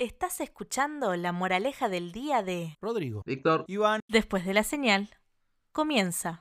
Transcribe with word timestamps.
Estás 0.00 0.40
escuchando 0.40 1.16
la 1.16 1.32
moraleja 1.32 1.88
del 1.88 2.12
día 2.12 2.44
de 2.44 2.78
Rodrigo. 2.80 3.24
Víctor. 3.26 3.64
Iván. 3.66 4.00
Después 4.06 4.46
de 4.46 4.54
la 4.54 4.62
señal, 4.62 5.10
comienza. 5.72 6.38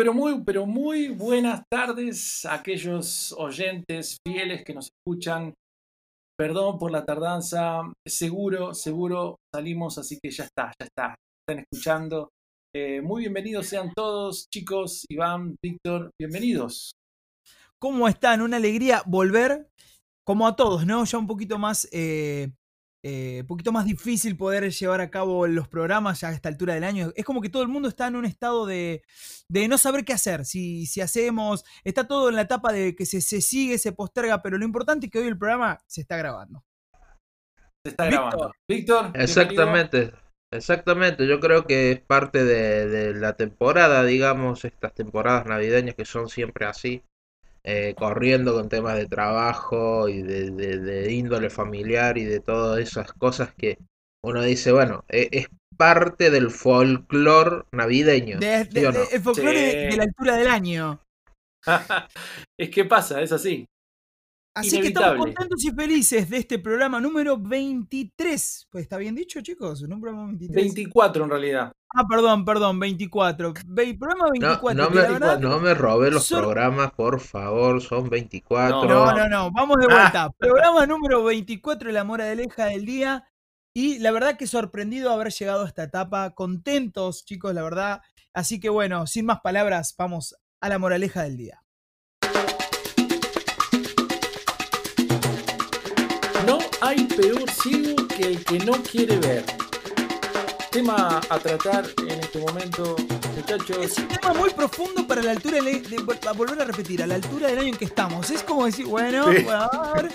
Pero 0.00 0.14
muy, 0.14 0.42
pero 0.44 0.64
muy 0.64 1.08
buenas 1.08 1.62
tardes 1.70 2.46
a 2.46 2.54
aquellos 2.54 3.34
oyentes 3.36 4.16
fieles 4.26 4.64
que 4.64 4.72
nos 4.72 4.88
escuchan. 4.88 5.52
Perdón 6.38 6.78
por 6.78 6.90
la 6.90 7.04
tardanza, 7.04 7.82
seguro, 8.08 8.72
seguro 8.72 9.36
salimos, 9.54 9.98
así 9.98 10.18
que 10.18 10.30
ya 10.30 10.44
está, 10.44 10.72
ya 10.80 10.86
está. 10.86 11.14
Están 11.46 11.66
escuchando. 11.70 12.30
Eh, 12.74 13.02
muy 13.02 13.24
bienvenidos 13.24 13.66
sean 13.66 13.92
todos, 13.94 14.48
chicos, 14.48 15.04
Iván, 15.10 15.56
Víctor, 15.62 16.08
bienvenidos. 16.18 16.92
¿Cómo 17.78 18.08
están? 18.08 18.40
Una 18.40 18.56
alegría 18.56 19.02
volver, 19.04 19.68
como 20.26 20.48
a 20.48 20.56
todos, 20.56 20.86
¿no? 20.86 21.04
Ya 21.04 21.18
un 21.18 21.26
poquito 21.26 21.58
más 21.58 21.86
eh, 21.92 22.50
eh, 23.02 23.38
un 23.40 23.46
poquito 23.46 23.72
más 23.72 23.86
difícil 23.86 24.36
poder 24.36 24.70
llevar 24.70 25.00
a 25.00 25.10
cabo 25.10 25.46
los 25.46 25.68
programas 25.68 26.20
ya 26.20 26.28
a 26.28 26.32
esta 26.32 26.48
altura 26.48 26.74
del 26.74 26.84
año. 26.84 27.12
Es 27.16 27.24
como 27.24 27.40
que 27.40 27.48
todo 27.48 27.62
el 27.62 27.68
mundo 27.68 27.88
está 27.88 28.06
en 28.06 28.16
un 28.16 28.26
estado 28.26 28.66
de, 28.66 29.02
de 29.48 29.68
no 29.68 29.78
saber 29.78 30.04
qué 30.04 30.12
hacer. 30.12 30.44
Si, 30.44 30.86
si, 30.86 31.00
hacemos, 31.00 31.64
está 31.84 32.06
todo 32.06 32.28
en 32.28 32.36
la 32.36 32.42
etapa 32.42 32.72
de 32.72 32.94
que 32.94 33.06
se, 33.06 33.20
se, 33.20 33.40
sigue, 33.40 33.78
se 33.78 33.92
posterga, 33.92 34.42
pero 34.42 34.58
lo 34.58 34.64
importante 34.64 35.06
es 35.06 35.12
que 35.12 35.18
hoy 35.18 35.28
el 35.28 35.38
programa 35.38 35.78
se 35.86 36.02
está 36.02 36.16
grabando. 36.16 36.62
Se 37.84 37.90
está 37.90 38.04
grabando. 38.06 38.52
Víctor. 38.68 39.12
Exactamente. 39.14 40.12
Exactamente, 40.52 41.28
yo 41.28 41.38
creo 41.38 41.64
que 41.64 41.92
es 41.92 42.00
parte 42.00 42.44
de, 42.44 42.88
de 42.88 43.14
la 43.14 43.34
temporada, 43.34 44.02
digamos, 44.02 44.64
estas 44.64 44.92
temporadas 44.92 45.46
navideñas 45.46 45.94
que 45.94 46.04
son 46.04 46.28
siempre 46.28 46.66
así, 46.66 47.04
eh, 47.62 47.94
corriendo 47.96 48.54
con 48.54 48.68
temas 48.68 48.96
de 48.96 49.06
trabajo 49.06 50.08
y 50.08 50.22
de, 50.22 50.50
de, 50.50 50.78
de, 50.78 51.12
índole 51.12 51.50
familiar 51.50 52.16
y 52.16 52.24
de 52.24 52.40
todas 52.40 52.80
esas 52.80 53.12
cosas 53.12 53.54
que 53.54 53.78
uno 54.22 54.42
dice, 54.42 54.72
bueno, 54.72 55.04
e, 55.08 55.28
es 55.32 55.48
parte 55.76 56.30
del 56.30 56.50
folclore 56.50 57.64
navideño. 57.72 58.38
De, 58.38 58.68
¿sí 58.70 58.84
o 58.84 58.92
no? 58.92 59.00
el 59.10 59.20
folclore 59.20 59.70
sí. 59.70 59.76
de, 59.76 59.96
la 59.96 60.02
altura 60.04 60.36
del 60.36 60.48
año. 60.48 61.00
es 62.58 62.70
que 62.70 62.84
pasa, 62.84 63.20
es 63.20 63.32
así. 63.32 63.66
Así 64.56 64.76
Inevitable. 64.76 64.82
que 64.82 64.88
estamos 64.88 65.26
contentos 65.26 65.64
y 65.64 65.70
felices 65.70 66.28
de 66.28 66.36
este 66.38 66.58
programa 66.58 67.00
número 67.00 67.38
23. 67.38 68.68
Pues 68.70 68.82
está 68.82 68.98
bien 68.98 69.14
dicho, 69.14 69.40
chicos, 69.40 69.82
un 69.82 70.00
programa 70.00 70.26
23. 70.26 70.54
24 70.56 71.24
en 71.24 71.30
realidad. 71.30 71.72
Ah, 71.92 72.06
perdón, 72.08 72.44
perdón, 72.44 72.78
24. 72.78 73.52
Ve 73.66 73.94
programa 73.98 74.26
24. 74.30 74.80
No, 74.80 74.88
no, 74.88 74.94
me, 74.94 75.00
verdad, 75.00 75.40
no 75.40 75.58
me 75.58 75.74
robé 75.74 76.12
los 76.12 76.24
son... 76.24 76.42
programas, 76.42 76.92
por 76.92 77.18
favor, 77.18 77.82
son 77.82 78.08
24. 78.08 78.84
No, 78.84 79.12
no, 79.12 79.28
no, 79.28 79.50
vamos 79.50 79.76
de 79.80 79.86
vuelta. 79.86 80.24
Ah. 80.24 80.30
Programa 80.38 80.86
número 80.86 81.24
24, 81.24 81.90
La 81.90 82.04
Mora 82.04 82.26
de 82.26 82.36
Leja 82.36 82.66
del 82.66 82.84
Día. 82.84 83.24
Y 83.74 83.98
la 83.98 84.12
verdad 84.12 84.36
que 84.36 84.46
sorprendido 84.46 85.12
haber 85.12 85.32
llegado 85.32 85.64
a 85.64 85.66
esta 85.66 85.82
etapa. 85.82 86.30
Contentos, 86.30 87.24
chicos, 87.24 87.52
la 87.54 87.62
verdad. 87.62 88.02
Así 88.32 88.60
que 88.60 88.68
bueno, 88.68 89.08
sin 89.08 89.26
más 89.26 89.40
palabras, 89.40 89.94
vamos 89.98 90.36
a 90.60 90.68
la 90.68 90.78
moraleja 90.78 91.24
del 91.24 91.36
día. 91.36 91.62
No 96.46 96.58
hay 96.80 97.04
peor 97.04 97.50
ciego 97.50 98.06
que 98.06 98.22
el 98.22 98.44
que 98.44 98.60
no 98.60 98.74
quiere 98.74 99.18
ver. 99.18 99.44
Tema 100.72 101.20
a 101.28 101.38
tratar 101.40 101.84
en 101.98 102.20
este 102.20 102.38
momento, 102.38 102.94
muchachos. 103.34 103.76
Es 103.78 103.98
un 103.98 104.06
tema 104.06 104.32
muy 104.34 104.50
profundo 104.50 105.04
para 105.04 105.20
la 105.20 105.32
altura 105.32 105.60
de, 105.60 105.80
de, 105.80 105.98
volver 106.36 106.62
a 106.62 106.64
repetir, 106.64 107.02
a 107.02 107.08
la 107.08 107.16
altura 107.16 107.48
del 107.48 107.58
año 107.58 107.68
en 107.68 107.76
que 107.76 107.86
estamos. 107.86 108.30
Es 108.30 108.44
como 108.44 108.66
decir, 108.66 108.86
bueno, 108.86 109.24
Sí. 109.32 109.42
bueno 109.42 109.62
a 109.62 109.92
ver. 109.94 110.12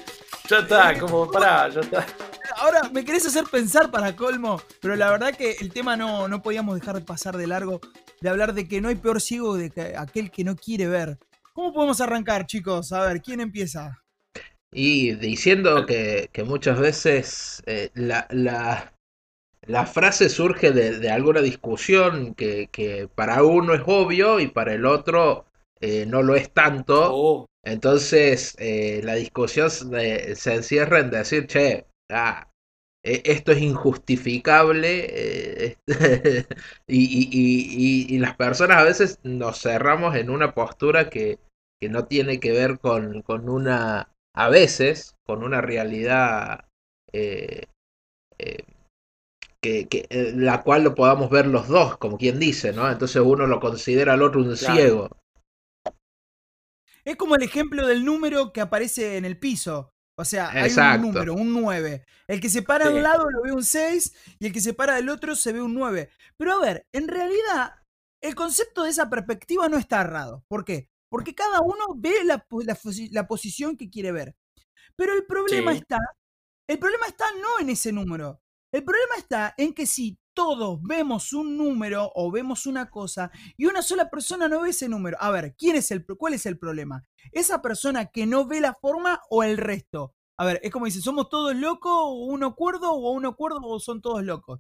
Ya 0.50 0.60
está, 0.60 0.98
como 0.98 1.30
pará, 1.30 1.68
ya 1.70 1.82
está. 1.82 2.06
Ahora 2.58 2.90
me 2.94 3.04
querés 3.04 3.26
hacer 3.26 3.44
pensar 3.52 3.92
para 3.92 4.16
colmo, 4.16 4.62
pero 4.80 4.96
la 4.96 5.12
verdad 5.12 5.36
que 5.36 5.58
el 5.60 5.74
tema 5.74 5.98
no, 5.98 6.30
no 6.30 6.42
podíamos 6.42 6.80
dejar 6.80 6.96
de 6.96 7.02
pasar 7.02 7.36
de 7.36 7.48
largo, 7.48 7.82
de 8.22 8.30
hablar 8.30 8.54
de 8.54 8.66
que 8.66 8.80
no 8.80 8.88
hay 8.88 8.96
peor 8.96 9.20
ciego 9.20 9.58
de 9.58 9.72
que 9.72 9.96
aquel 9.98 10.32
que 10.32 10.46
no 10.46 10.56
quiere 10.56 10.88
ver. 10.88 11.18
¿Cómo 11.54 11.74
podemos 11.74 12.00
arrancar, 12.00 12.46
chicos? 12.46 12.94
A 12.94 13.02
ver, 13.02 13.22
¿quién 13.22 13.42
empieza? 13.42 14.02
Y 14.72 15.16
diciendo 15.16 15.86
que, 15.86 16.30
que 16.32 16.44
muchas 16.44 16.80
veces 16.80 17.62
eh, 17.66 17.92
la, 17.94 18.28
la, 18.30 18.94
la, 19.68 19.86
frase 19.86 20.30
surge 20.30 20.72
de, 20.72 21.00
de 21.00 21.10
alguna 21.10 21.42
discusión 21.42 22.36
que, 22.36 22.68
que, 22.72 23.08
para 23.14 23.44
uno 23.44 23.74
es 23.74 23.82
obvio 23.86 24.40
y 24.40 24.48
para 24.48 24.74
el 24.74 24.86
otro 24.86 25.46
eh, 25.82 26.06
no 26.06 26.24
lo 26.24 26.36
es 26.36 26.52
tanto. 26.52 27.10
Oh. 27.14 27.46
Entonces 27.64 28.56
eh, 28.60 29.02
la 29.04 29.16
discusión 29.16 29.70
se, 29.70 30.36
se, 30.36 30.54
encierra 30.56 31.00
en 31.00 31.10
decir, 31.10 31.48
che, 31.48 31.86
ah, 32.12 32.48
esto 33.04 33.52
es 33.52 33.62
injustificable 33.62 35.06
eh, 35.10 35.78
y, 36.88 37.04
y, 37.06 37.30
y, 37.32 38.16
y, 38.16 38.20
las 38.20 38.36
personas 38.36 38.78
a 38.78 38.84
veces 38.84 39.20
nos 39.24 39.62
cerramos 39.62 40.16
en 40.16 40.30
una 40.32 40.54
postura 40.56 41.10
que, 41.10 41.40
que 41.80 41.90
no 41.90 42.06
tiene 42.06 42.40
que 42.40 42.52
ver 42.52 42.80
con, 42.80 43.22
con 43.22 43.50
una 43.50 44.10
a 44.34 44.50
veces 44.50 45.16
con 45.26 45.44
una 45.44 45.62
realidad 45.62 46.66
que, 49.66 49.88
que, 49.88 50.06
eh, 50.12 50.32
la 50.36 50.62
cual 50.62 50.84
lo 50.84 50.94
podamos 50.94 51.32
ver 51.32 51.48
los 51.48 51.68
dos, 51.68 51.98
como 51.98 52.18
quien 52.20 52.38
dice, 52.40 52.72
¿no? 52.72 52.88
Entonces 52.92 53.20
uno 53.26 53.48
lo 53.48 53.60
considera 53.60 54.14
al 54.14 54.22
otro 54.22 54.42
un 54.42 54.56
claro. 54.56 54.76
ciego. 54.76 55.10
Es 57.04 57.16
como 57.16 57.36
el 57.36 57.42
ejemplo 57.44 57.88
del 57.88 58.06
número 58.06 58.52
que 58.54 58.62
aparece 58.62 59.18
en 59.18 59.26
el 59.26 59.40
piso. 59.40 59.92
O 60.18 60.24
sea, 60.24 60.50
hay 60.52 60.72
un 60.72 61.02
número, 61.02 61.34
un 61.34 61.52
9. 61.54 62.06
El 62.28 62.40
que 62.40 62.50
se 62.50 62.62
para 62.62 62.86
Sí. 62.86 62.92
de 62.92 62.98
un 62.98 63.04
lado 63.04 63.30
lo 63.30 63.42
ve 63.42 63.52
un 63.52 63.64
6 63.64 64.14
y 64.40 64.46
el 64.48 64.54
que 64.54 64.62
se 64.62 64.74
para 64.74 64.96
del 64.96 65.10
otro 65.10 65.36
se 65.36 65.52
ve 65.52 65.62
un 65.62 65.74
9. 65.74 66.10
Pero 66.38 66.54
a 66.54 66.62
ver, 66.62 66.86
en 66.94 67.08
realidad, 67.08 67.74
el 68.24 68.34
concepto 68.36 68.84
de 68.84 68.92
esa 68.92 69.10
perspectiva 69.10 69.68
no 69.68 69.78
está 69.78 70.02
errado. 70.02 70.44
¿Por 70.48 70.64
qué? 70.64 70.88
Porque 71.10 71.36
cada 71.36 71.62
uno 71.62 71.86
ve 71.98 72.24
la, 72.24 72.46
la 72.66 72.76
posi- 72.80 73.10
la 73.12 73.28
posición 73.28 73.78
que 73.78 73.90
quiere 73.90 74.12
ver. 74.12 74.36
Pero 74.96 75.14
el 75.14 75.26
problema 75.26 75.72
Sí. 75.74 75.80
está, 75.80 76.00
el 76.70 76.80
problema 76.80 77.08
está 77.08 77.26
no 77.42 77.60
en 77.60 77.70
ese 77.70 77.92
número. 77.92 78.40
El 78.76 78.84
problema 78.84 79.16
está 79.16 79.54
en 79.58 79.74
que 79.74 79.86
si 79.86 80.20
todos 80.34 80.82
vemos 80.84 81.32
un 81.32 81.56
número 81.56 82.12
o 82.14 82.30
vemos 82.30 82.66
una 82.66 82.90
cosa 82.90 83.32
y 83.56 83.68
una 83.68 83.82
sola 83.82 84.10
persona 84.10 84.50
no 84.50 84.60
ve 84.60 84.72
ese 84.72 84.90
número, 84.90 85.16
a 85.22 85.32
ver, 85.32 85.56
¿quién 85.58 85.78
es 85.78 85.92
el, 85.92 86.06
¿cuál 86.06 86.34
es 86.34 86.46
el 86.46 86.60
problema? 86.60 87.06
¿Esa 87.32 87.62
persona 87.62 88.08
que 88.08 88.26
no 88.26 88.46
ve 88.46 88.60
la 88.60 88.74
forma 88.74 89.22
o 89.30 89.44
el 89.44 89.56
resto? 89.56 90.14
A 90.38 90.44
ver, 90.44 90.60
es 90.62 90.72
como 90.72 90.88
dice, 90.88 91.00
¿somos 91.00 91.30
todos 91.30 91.56
locos 91.56 91.90
o 91.90 92.26
uno 92.26 92.54
cuerdo 92.54 92.92
o 92.92 93.12
uno 93.14 93.38
cuerdo 93.38 93.62
o 93.62 93.80
son 93.80 94.02
todos 94.02 94.26
locos? 94.26 94.60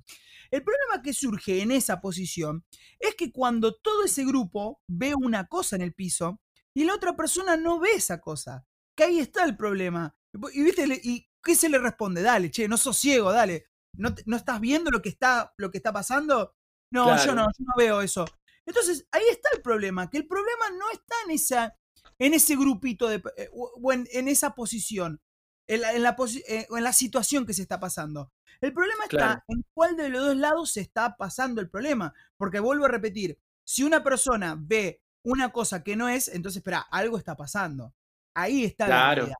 El 0.49 0.63
problema 0.63 1.01
que 1.01 1.11
surge 1.11 1.61
en 1.61 1.71
esa 1.71 1.99
posición 1.99 2.63
es 3.01 3.15
que 3.15 3.33
cuando 3.33 3.75
todo 3.75 4.05
ese 4.05 4.23
grupo 4.23 4.79
ve 4.87 5.13
una 5.13 5.47
cosa 5.47 5.75
en 5.75 5.81
el 5.81 5.93
piso 5.93 6.39
y 6.73 6.85
la 6.85 6.95
otra 6.95 7.17
persona 7.17 7.57
no 7.57 7.81
ve 7.81 7.89
esa 7.95 8.21
cosa, 8.21 8.65
que 8.95 9.03
ahí 9.03 9.19
está 9.19 9.43
el 9.43 9.57
problema. 9.57 10.15
Y 10.53 10.63
viste, 10.63 10.85
y 11.03 11.27
qué 11.43 11.53
se 11.53 11.67
le 11.67 11.79
responde, 11.79 12.21
dale, 12.21 12.49
che, 12.49 12.69
no 12.69 12.77
sos 12.77 12.95
ciego, 12.95 13.33
dale. 13.33 13.65
¿No, 13.97 14.13
te- 14.15 14.23
no 14.25 14.35
estás 14.37 14.59
viendo 14.59 14.91
lo 14.91 15.01
que 15.01 15.09
está, 15.09 15.53
lo 15.57 15.71
que 15.71 15.77
está 15.77 15.91
pasando? 15.93 16.55
No, 16.91 17.15
yo 17.25 17.35
no, 17.35 17.43
yo 17.45 17.65
no 17.65 17.73
veo 17.77 18.01
eso. 18.01 18.25
Entonces, 18.65 19.07
ahí 19.11 19.23
está 19.29 19.49
el 19.53 19.61
problema, 19.61 20.09
que 20.09 20.17
el 20.17 20.27
problema 20.27 20.69
no 20.77 20.89
está 20.91 21.15
en 21.25 21.31
esa, 21.31 21.75
en 22.19 22.33
ese 22.33 22.55
grupito 22.55 23.07
de, 23.07 23.21
eh, 23.37 23.49
o 23.53 23.91
en, 23.93 24.07
en 24.11 24.27
esa 24.27 24.55
posición, 24.55 25.21
en 25.67 25.81
la, 25.81 25.93
en 25.93 26.03
la 26.03 26.15
posi- 26.15 26.43
eh, 26.47 26.67
en 26.69 26.83
la 26.83 26.93
situación 26.93 27.45
que 27.45 27.53
se 27.53 27.61
está 27.61 27.79
pasando. 27.79 28.31
El 28.61 28.73
problema 28.73 29.03
está 29.03 29.17
Claro. 29.17 29.43
en 29.49 29.63
cuál 29.73 29.95
de 29.97 30.09
los 30.09 30.25
dos 30.25 30.37
lados 30.37 30.71
se 30.71 30.81
está 30.81 31.15
pasando 31.17 31.61
el 31.61 31.69
problema. 31.69 32.13
Porque 32.37 32.59
vuelvo 32.59 32.85
a 32.85 32.89
repetir, 32.89 33.37
si 33.65 33.83
una 33.83 34.03
persona 34.03 34.55
ve 34.57 35.01
una 35.23 35.51
cosa 35.51 35.83
que 35.83 35.95
no 35.95 36.07
es, 36.07 36.27
entonces, 36.29 36.57
espera, 36.57 36.79
algo 36.91 37.17
está 37.17 37.35
pasando. 37.35 37.93
Ahí 38.35 38.63
está 38.63 38.87
la 38.87 38.95
Claro. 38.95 39.15
realidad. 39.15 39.35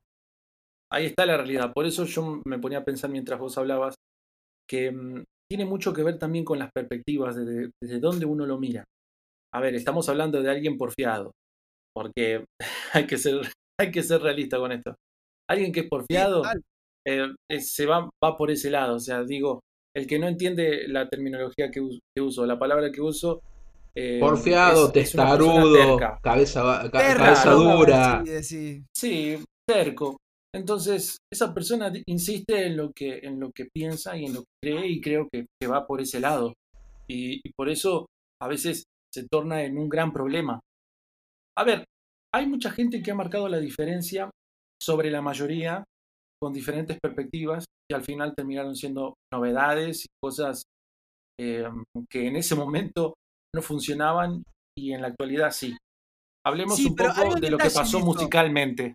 Ahí 0.92 1.06
está 1.08 1.26
la 1.26 1.38
realidad. 1.38 1.74
Por 1.74 1.86
eso 1.86 2.06
yo 2.06 2.42
me 2.46 2.60
ponía 2.60 2.80
a 2.80 2.86
pensar 2.86 3.10
mientras 3.10 3.40
vos 3.40 3.58
hablabas 3.58 3.96
que 4.70 4.92
mm, 4.92 5.24
tiene 5.50 5.66
mucho 5.66 5.94
que 5.94 6.04
ver 6.04 6.18
también 6.18 6.46
con 6.46 6.60
las 6.60 6.72
perspectivas, 6.74 7.36
desde, 7.36 7.70
desde 7.82 8.00
dónde 8.00 8.26
uno 8.26 8.46
lo 8.46 8.58
mira. 8.58 8.84
A 9.54 9.62
ver, 9.62 9.76
estamos 9.76 10.10
hablando 10.10 10.42
de 10.42 10.50
alguien 10.52 10.78
porfiado, 10.78 11.32
porque 11.96 12.46
hay 12.94 13.08
que 13.08 13.18
ser, 13.18 13.42
hay 13.80 13.92
que 13.92 14.04
ser 14.04 14.22
realista 14.22 14.58
con 14.58 14.72
esto. 14.72 14.96
Alguien 15.50 15.72
que 15.72 15.82
es 15.82 15.88
porfiado 15.90 16.44
eh, 17.08 17.28
eh, 17.52 17.62
se 17.62 17.86
va, 17.86 18.10
va 18.24 18.38
por 18.38 18.50
ese 18.52 18.70
lado. 18.72 18.96
O 18.96 19.00
sea, 19.00 19.24
digo, 19.24 19.60
el 19.96 20.08
que 20.08 20.18
no 20.20 20.28
entiende 20.28 20.88
la 20.88 21.08
terminología 21.08 21.70
que, 21.72 21.80
us- 21.82 22.00
que 22.16 22.22
uso, 22.24 22.46
la 22.46 22.58
palabra 22.58 22.92
que 22.92 23.02
uso. 23.02 23.42
eh, 23.96 24.18
Porfiado, 24.20 24.88
es- 24.88 24.94
testarudo, 24.94 25.98
cabeza, 26.22 26.64
va- 26.64 26.90
ca- 26.90 27.00
Terra, 27.00 27.26
cabeza 27.26 27.52
dura. 27.52 28.24
Sí, 28.26 28.44
sí. 28.44 28.84
Sí, 28.98 29.44
terco. 29.68 30.18
Entonces, 30.56 31.18
esa 31.32 31.54
persona 31.54 31.92
insiste 32.08 32.68
en 32.68 32.78
lo 32.78 32.92
que, 32.94 33.20
en 33.20 33.40
lo 33.40 33.52
que 33.52 33.66
piensa 33.66 34.16
y 34.18 34.26
en 34.26 34.36
lo 34.36 34.42
que 34.42 34.70
cree, 34.70 34.88
y 34.88 35.02
creo 35.02 35.28
que, 35.30 35.48
que 35.60 35.68
va 35.68 35.86
por 35.86 36.00
ese 36.00 36.22
lado. 36.22 36.54
Y, 37.10 37.42
y 37.44 37.52
por 37.58 37.70
eso 37.70 38.08
a 38.42 38.48
veces 38.48 38.86
se 39.14 39.28
torna 39.30 39.64
en 39.64 39.78
un 39.78 39.90
gran 39.90 40.14
problema. 40.14 40.62
A 41.58 41.64
ver, 41.64 41.86
hay 42.34 42.48
mucha 42.48 42.72
gente 42.72 43.02
que 43.02 43.12
ha 43.12 43.16
marcado 43.16 43.48
la 43.48 43.60
diferencia 43.60 44.30
sobre 44.82 45.12
la 45.12 45.22
mayoría 45.22 45.84
con 46.42 46.54
diferentes 46.54 46.98
perspectivas 47.02 47.66
y 47.90 47.94
al 47.94 48.04
final 48.04 48.34
terminaron 48.36 48.76
siendo 48.76 49.16
novedades 49.34 50.06
y 50.06 50.08
cosas 50.22 50.64
eh, 51.40 51.66
que 52.10 52.28
en 52.28 52.36
ese 52.36 52.56
momento 52.56 53.16
no 53.54 53.62
funcionaban 53.62 54.44
y 54.78 54.94
en 54.94 55.02
la 55.02 55.08
actualidad 55.08 55.52
sí. 55.52 55.76
Hablemos 56.46 56.76
Sí, 56.76 56.88
un 56.88 56.96
poco 56.96 57.36
de 57.40 57.50
lo 57.50 57.58
que 57.58 57.70
pasó 57.70 58.00
musicalmente. 58.00 58.94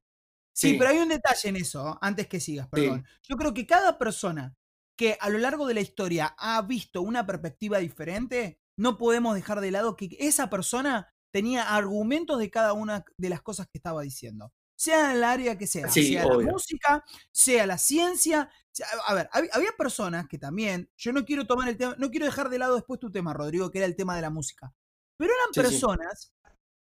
Sí, 0.60 0.72
Sí. 0.72 0.76
pero 0.78 0.90
hay 0.90 0.98
un 0.98 1.08
detalle 1.08 1.48
en 1.48 1.56
eso, 1.56 1.98
antes 2.02 2.26
que 2.26 2.38
sigas, 2.38 2.68
perdón. 2.68 3.06
Yo 3.22 3.36
creo 3.36 3.54
que 3.54 3.66
cada 3.66 3.96
persona 3.96 4.54
que 4.94 5.16
a 5.18 5.30
lo 5.30 5.38
largo 5.38 5.66
de 5.66 5.72
la 5.74 5.80
historia 5.80 6.34
ha 6.36 6.60
visto 6.60 7.00
una 7.00 7.24
perspectiva 7.26 7.78
diferente, 7.78 8.60
no 8.76 8.98
podemos 8.98 9.34
dejar 9.34 9.60
de 9.62 9.70
lado 9.70 9.96
que 9.96 10.10
esa 10.18 10.50
persona 10.50 11.08
tenía 11.32 11.74
argumentos 11.74 12.38
de 12.38 12.50
cada 12.50 12.74
una 12.74 13.04
de 13.16 13.28
las 13.30 13.40
cosas 13.40 13.68
que 13.68 13.78
estaba 13.78 14.02
diciendo. 14.02 14.52
Sea 14.76 15.10
en 15.10 15.16
el 15.16 15.24
área 15.24 15.56
que 15.56 15.66
sea, 15.66 15.88
Sí, 15.88 16.08
sea 16.12 16.26
la 16.26 16.38
música, 16.38 17.04
sea 17.32 17.66
la 17.66 17.78
ciencia. 17.78 18.50
sea- 18.72 18.86
a 19.06 19.14
ver, 19.14 19.28
hab- 19.32 19.48
había 19.52 19.72
personas 19.78 20.28
que 20.28 20.38
también, 20.38 20.90
yo 20.96 21.12
no 21.12 21.24
quiero 21.24 21.46
tomar 21.46 21.68
el 21.68 21.76
tema, 21.78 21.94
no 21.98 22.10
quiero 22.10 22.26
dejar 22.26 22.50
de 22.50 22.58
lado 22.58 22.74
después 22.76 23.00
tu 23.00 23.10
tema, 23.10 23.32
Rodrigo, 23.34 23.70
que 23.70 23.78
era 23.78 23.86
el 23.86 23.96
tema 23.96 24.14
de 24.14 24.22
la 24.22 24.30
música. 24.30 24.72
Pero 25.18 25.32
eran 25.32 25.52
personas 25.64 26.32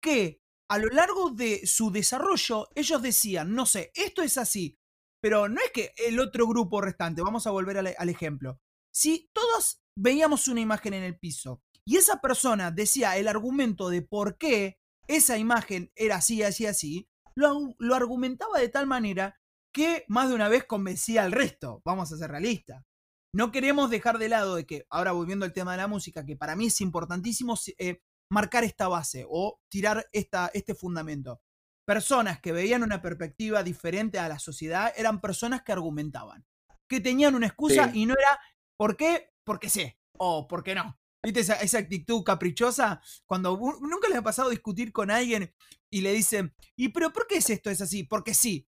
que 0.01 0.41
a 0.69 0.79
lo 0.79 0.89
largo 0.89 1.31
de 1.31 1.67
su 1.67 1.91
desarrollo, 1.91 2.69
ellos 2.75 3.01
decían, 3.03 3.55
no 3.55 3.67
sé, 3.67 3.93
esto 3.95 4.23
es 4.23 4.37
así, 4.39 4.79
pero 5.21 5.49
no 5.49 5.61
es 5.61 5.71
que 5.73 5.93
el 5.97 6.19
otro 6.19 6.47
grupo 6.47 6.81
restante, 6.81 7.23
vamos 7.23 7.47
a 7.47 7.51
volver 7.51 7.79
al, 7.79 8.09
ejemplo, 8.09 8.61
si 8.93 9.31
todos 9.33 9.83
veíamos 9.97 10.49
una 10.49 10.61
imagen 10.61 10.95
en 10.95 11.05
el 11.05 11.19
piso 11.19 11.63
y 11.85 11.97
esa 11.97 12.21
persona 12.21 12.71
decía 12.71 13.17
el 13.17 13.29
argumento 13.29 13.89
de 13.89 14.03
por 14.03 14.39
qué 14.39 14.79
esa 15.07 15.39
imagen 15.39 15.93
era 15.95 16.17
así, 16.17 16.43
así, 16.43 16.67
así, 16.67 17.09
lo, 17.37 17.75
lo 17.79 17.95
argumentaba 17.95 18.59
de 18.59 18.69
tal 18.69 18.87
manera 18.87 19.39
que 19.73 20.05
más 20.09 20.29
de 20.29 20.35
una 20.35 20.49
vez 20.49 20.65
convencía 20.65 21.23
al 21.23 21.33
resto, 21.33 21.83
vamos 21.85 22.11
a 22.11 22.17
ser 22.17 22.31
realistas. 22.31 22.83
No 23.35 23.53
queremos 23.53 23.91
dejar 23.91 24.17
de 24.17 24.31
lado 24.31 24.57
de 24.57 24.65
que, 24.65 24.87
ahora 24.89 25.13
volviendo 25.13 25.45
al 25.45 25.53
tema 25.53 25.73
de 25.73 25.77
la 25.77 25.89
música, 25.89 26.25
que 26.25 26.37
para 26.37 26.57
mí 26.57 26.69
es 26.69 26.81
importantísimo 26.81 27.55
eh, 27.77 28.01
marcar 28.31 28.65
esta 28.65 28.89
base 28.89 29.25
o 29.29 29.61
tirar 29.69 30.09
esta, 30.13 30.51
este 30.55 30.75
fundamento. 30.75 31.41
Personas 31.87 32.41
que 32.41 32.53
veían 32.53 32.83
una 32.83 33.01
perspectiva 33.01 33.63
diferente 33.63 34.19
a 34.19 34.29
la 34.29 34.39
sociedad 34.39 34.93
eran 34.97 35.21
personas 35.21 35.63
que 35.63 35.73
argumentaban, 35.73 36.45
que 36.89 37.01
tenían 37.01 37.35
una 37.35 37.47
excusa 37.47 37.91
Sí. 37.93 38.01
y 38.03 38.07
no 38.07 38.15
era 38.19 38.39
¿por 38.77 38.97
qué? 38.97 39.31
Porque 39.45 39.71
sé 39.71 39.99
o 40.19 40.49
porque 40.49 40.75
no. 40.75 40.99
¿Viste 41.25 41.41
esa, 41.41 41.55
esa 41.55 41.79
actitud 41.79 42.23
caprichosa? 42.25 43.01
Cuando 43.25 43.57
nunca 43.81 44.09
les 44.09 44.19
ha 44.19 44.23
pasado 44.23 44.51
discutir 44.51 44.93
con 44.93 45.11
alguien 45.11 45.53
y 45.91 46.01
le 46.01 46.13
dicen, 46.13 46.55
¿y 46.77 46.89
pero 46.91 47.13
por 47.13 47.27
qué 47.27 47.37
es 47.39 47.51
esto 47.51 47.71
es 47.71 47.81
así? 47.81 48.05
Porque 48.05 48.35
sí. 48.35 48.69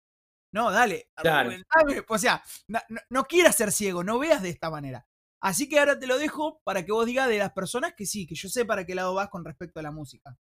No, 0.54 0.70
dale, 0.70 1.08
Claro. 1.16 1.50
argumentame. 1.50 2.04
O 2.08 2.18
sea, 2.18 2.42
no, 2.68 2.78
no- 2.88 3.00
no 3.08 3.24
quieras 3.24 3.56
ser 3.56 3.72
ciego, 3.72 4.04
no 4.04 4.18
veas 4.18 4.42
de 4.42 4.50
esta 4.50 4.70
manera. 4.70 5.06
Así 5.42 5.68
que 5.68 5.78
ahora 5.78 5.98
te 5.98 6.06
lo 6.06 6.18
dejo 6.18 6.60
para 6.64 6.84
que 6.86 6.92
vos 6.92 7.06
digas 7.06 7.28
de 7.28 7.38
las 7.38 7.52
personas 7.52 7.94
que 7.96 8.06
sí, 8.06 8.26
que 8.26 8.34
yo 8.36 8.48
sé 8.48 8.64
para 8.64 8.86
qué 8.86 8.94
lado 8.94 9.14
vas 9.14 9.28
con 9.28 9.44
respecto 9.44 9.80
a 9.80 9.82
la 9.82 9.92
música. 9.92 10.38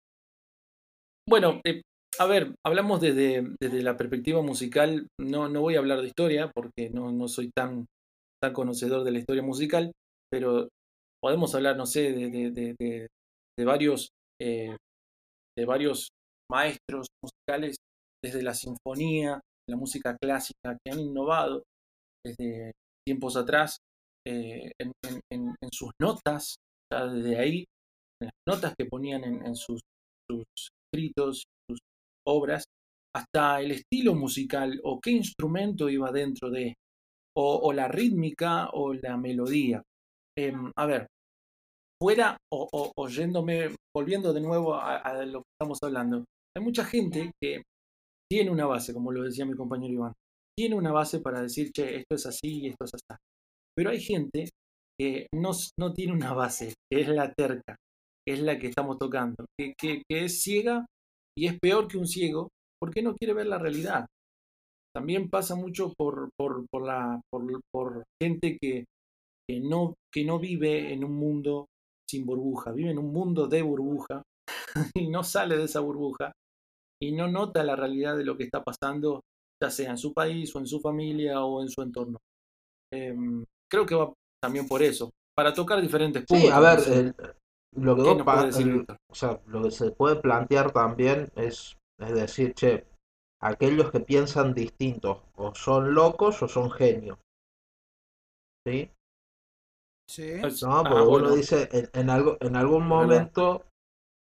Bueno, 1.29 1.61
eh, 1.65 1.83
a 2.19 2.27
ver, 2.27 2.55
hablamos 2.65 3.01
desde, 3.01 3.45
desde 3.61 3.83
la 3.83 3.97
perspectiva 3.97 4.43
musical. 4.43 5.09
No, 5.21 5.49
no 5.49 5.61
voy 5.61 5.75
a 5.77 5.79
hablar 5.79 6.01
de 6.01 6.09
historia 6.09 6.51
porque 6.55 6.91
no, 6.91 7.11
no 7.13 7.29
soy 7.29 7.51
tan, 7.55 7.87
tan 8.43 8.53
conocedor 8.53 9.05
de 9.05 9.11
la 9.13 9.19
historia 9.19 9.43
musical, 9.43 9.93
pero 10.31 10.69
podemos 11.21 11.55
hablar, 11.55 11.77
no 11.77 11.87
sé, 11.87 12.13
de, 12.13 12.31
de, 12.31 12.51
de, 12.53 12.77
de- 12.79 13.65
varios, 13.65 14.11
eh, 14.41 14.77
de 15.57 15.65
varios 15.67 16.11
maestros 16.51 17.09
musicales 17.23 17.77
desde 18.25 18.43
la 18.43 18.55
sinfonía, 18.55 19.41
la 19.69 19.77
música 19.77 20.17
clásica, 20.21 20.79
que 20.85 20.93
han 20.93 21.01
innovado 21.01 21.65
desde 22.25 22.73
tiempos 23.07 23.37
atrás 23.37 23.79
eh, 24.27 24.73
en, 24.81 24.93
sus 25.73 25.91
notas, 26.01 26.57
desde 26.91 27.39
ahí, 27.39 27.65
en 28.23 28.27
las 28.29 28.35
notas 28.57 28.75
que 28.79 28.87
ponían 28.87 29.25
en, 29.25 29.57
sus, 29.57 29.81
sus 30.31 30.45
escritos, 30.93 31.45
sus 31.69 31.79
obras, 32.27 32.65
hasta 33.15 33.61
el 33.61 33.73
estilo 33.73 34.15
musical 34.15 34.81
o 34.85 35.01
qué 35.01 35.11
instrumento 35.13 35.89
iba 35.89 36.13
dentro 36.13 36.51
de, 36.51 36.75
o, 37.37 37.57
o 37.65 37.73
la 37.73 37.89
rítmica 37.89 38.71
o 38.73 38.95
la 38.95 39.17
melodía. 39.17 39.83
Em, 40.39 40.73
a 40.77 40.87
ver, 40.87 41.07
fuera 42.01 42.37
o, 42.53 42.69
o- 42.73 42.93
o 42.97 43.09
yéndome, 43.09 43.75
volviendo 43.95 44.33
de 44.33 44.41
nuevo 44.41 44.75
a, 44.75 44.97
a 44.99 45.25
lo 45.25 45.41
que 45.41 45.49
estamos 45.59 45.79
hablando, 45.83 46.25
hay 46.57 46.63
mucha 46.63 46.85
gente 46.85 47.33
que 47.43 47.63
tiene 48.31 48.51
una 48.51 48.67
base, 48.67 48.93
como 48.95 49.13
lo 49.13 49.23
decía 49.25 49.47
mi 49.47 49.55
compañero 49.57 49.95
Iván, 49.95 50.13
tiene 50.57 50.75
una 50.75 50.93
base 50.93 51.21
para 51.21 51.43
decir, 51.43 51.71
che, 51.73 51.97
esto 51.97 52.15
es 52.17 52.27
así 52.27 52.61
y 52.63 52.69
esto 52.69 52.85
es 52.85 52.93
así. 52.95 53.21
Pero 53.77 53.91
hay 53.91 54.01
gente 54.01 54.49
que 54.99 55.27
no, 55.35 55.53
tiene 55.93 56.13
una 56.13 56.33
base, 56.33 56.75
que 56.91 57.01
es 57.03 57.09
la 57.09 57.33
terca, 57.33 57.77
que 58.27 58.35
es 58.35 58.41
la 58.41 58.59
que 58.59 58.69
estamos 58.69 58.99
tocando, 58.99 59.45
que 59.59 60.03
es 60.09 60.43
ciega 60.43 60.87
y 61.39 61.47
es 61.47 61.59
peor 61.61 61.87
que 61.87 61.99
un 61.99 62.07
ciego 62.07 62.49
porque 62.81 63.03
no 63.03 63.15
quiere 63.15 63.35
ver 63.35 63.47
la 63.47 63.59
realidad. 63.59 64.07
También 64.95 65.29
pasa 65.29 65.55
mucho 65.55 65.93
por, 65.97 66.31
por, 66.39 66.67
por 66.71 66.87
la, 66.87 67.21
por, 67.31 67.45
por 67.71 68.05
gente 68.21 68.57
que, 68.59 68.85
que, 69.49 69.61
no, 69.61 69.95
que 70.13 70.25
no 70.25 70.39
vive 70.39 70.93
en 70.93 71.05
un 71.05 71.15
mundo 71.17 71.67
sin 72.09 72.25
burbuja, 72.25 72.73
vive 72.73 72.93
en 72.93 72.99
un 72.99 73.13
mundo 73.13 73.47
de 73.47 73.63
burbuja 73.63 74.23
y 74.95 75.09
no 75.09 75.23
sale 75.23 75.59
de 75.59 75.65
esa 75.65 75.81
burbuja 75.81 76.33
y 77.03 77.13
no 77.13 77.29
nota 77.29 77.63
la 77.63 77.77
realidad 77.77 78.17
de 78.17 78.25
lo 78.25 78.39
que 78.39 78.45
está 78.45 78.63
pasando, 78.63 79.21
ya 79.63 79.71
sea 79.71 79.91
en 79.91 79.99
su 79.99 80.15
país 80.15 80.55
o 80.55 80.61
en 80.61 80.67
su 80.67 80.81
familia 80.81 81.45
o 81.45 81.61
en 81.61 81.69
su 81.69 81.83
entorno. 81.83 82.19
Em, 82.91 83.45
creo 83.69 83.87
que 83.87 83.95
va 83.95 84.13
también 84.43 84.67
por 84.69 84.83
eso, 84.83 85.11
para 85.35 85.53
tocar 85.55 85.81
diferentes 85.81 86.25
puntos. 86.27 86.49
Sí, 86.49 86.51
a 86.51 86.61
ver, 86.61 86.79
el- 86.93 87.15
lo 87.73 87.97
que 87.97 88.03
¿Qué 88.03 88.13
vos 88.23 88.57
el- 88.61 88.87
o 89.11 89.15
sea, 89.15 89.41
lo 89.47 89.63
que 89.63 89.71
se 89.71 89.91
puede 89.93 90.17
plantear 90.17 90.73
también 90.73 91.31
es, 91.37 91.77
es 91.99 92.15
decir, 92.15 92.55
che, 92.55 92.87
aquellos 93.41 93.91
que 93.91 94.01
piensan 94.01 94.55
distintos, 94.55 95.19
o 95.37 95.55
son 95.55 95.95
locos 95.95 96.43
o 96.43 96.49
son 96.49 96.71
genios. 96.71 97.19
¿Sí? 98.67 98.91
Sí. 100.09 100.31
Es- 100.43 100.63
No, 100.63 100.73
ah, 100.79 100.89
porque 100.89 101.09
uno 101.09 101.35
dice, 101.35 101.69
en, 101.73 101.89
en 101.93 102.11
algo, 102.11 102.37
en 102.41 102.57
algún 102.57 102.87
momento 102.87 103.65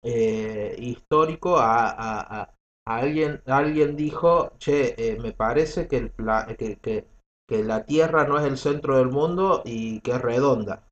eh, 0.03 0.75
histórico 0.79 1.57
a, 1.57 1.89
a- 1.89 2.41
a- 2.41 2.55
a 2.87 2.97
alguien, 2.97 3.41
alguien 3.45 3.95
dijo, 3.95 4.53
che, 4.59 4.95
eh, 4.97 5.19
me 5.19 5.33
parece 5.33 5.87
que, 5.87 5.97
el 5.97 6.11
pla- 6.11 6.47
que, 6.57 6.77
que- 6.77 7.07
que 7.47 7.63
la 7.63 7.85
Tierra 7.85 8.27
no 8.27 8.37
es 8.37 8.45
el 8.45 8.57
centro 8.57 8.97
del 8.97 9.09
mundo 9.09 9.61
y 9.65 10.01
que 10.01 10.11
es 10.11 10.21
redonda. 10.21 10.83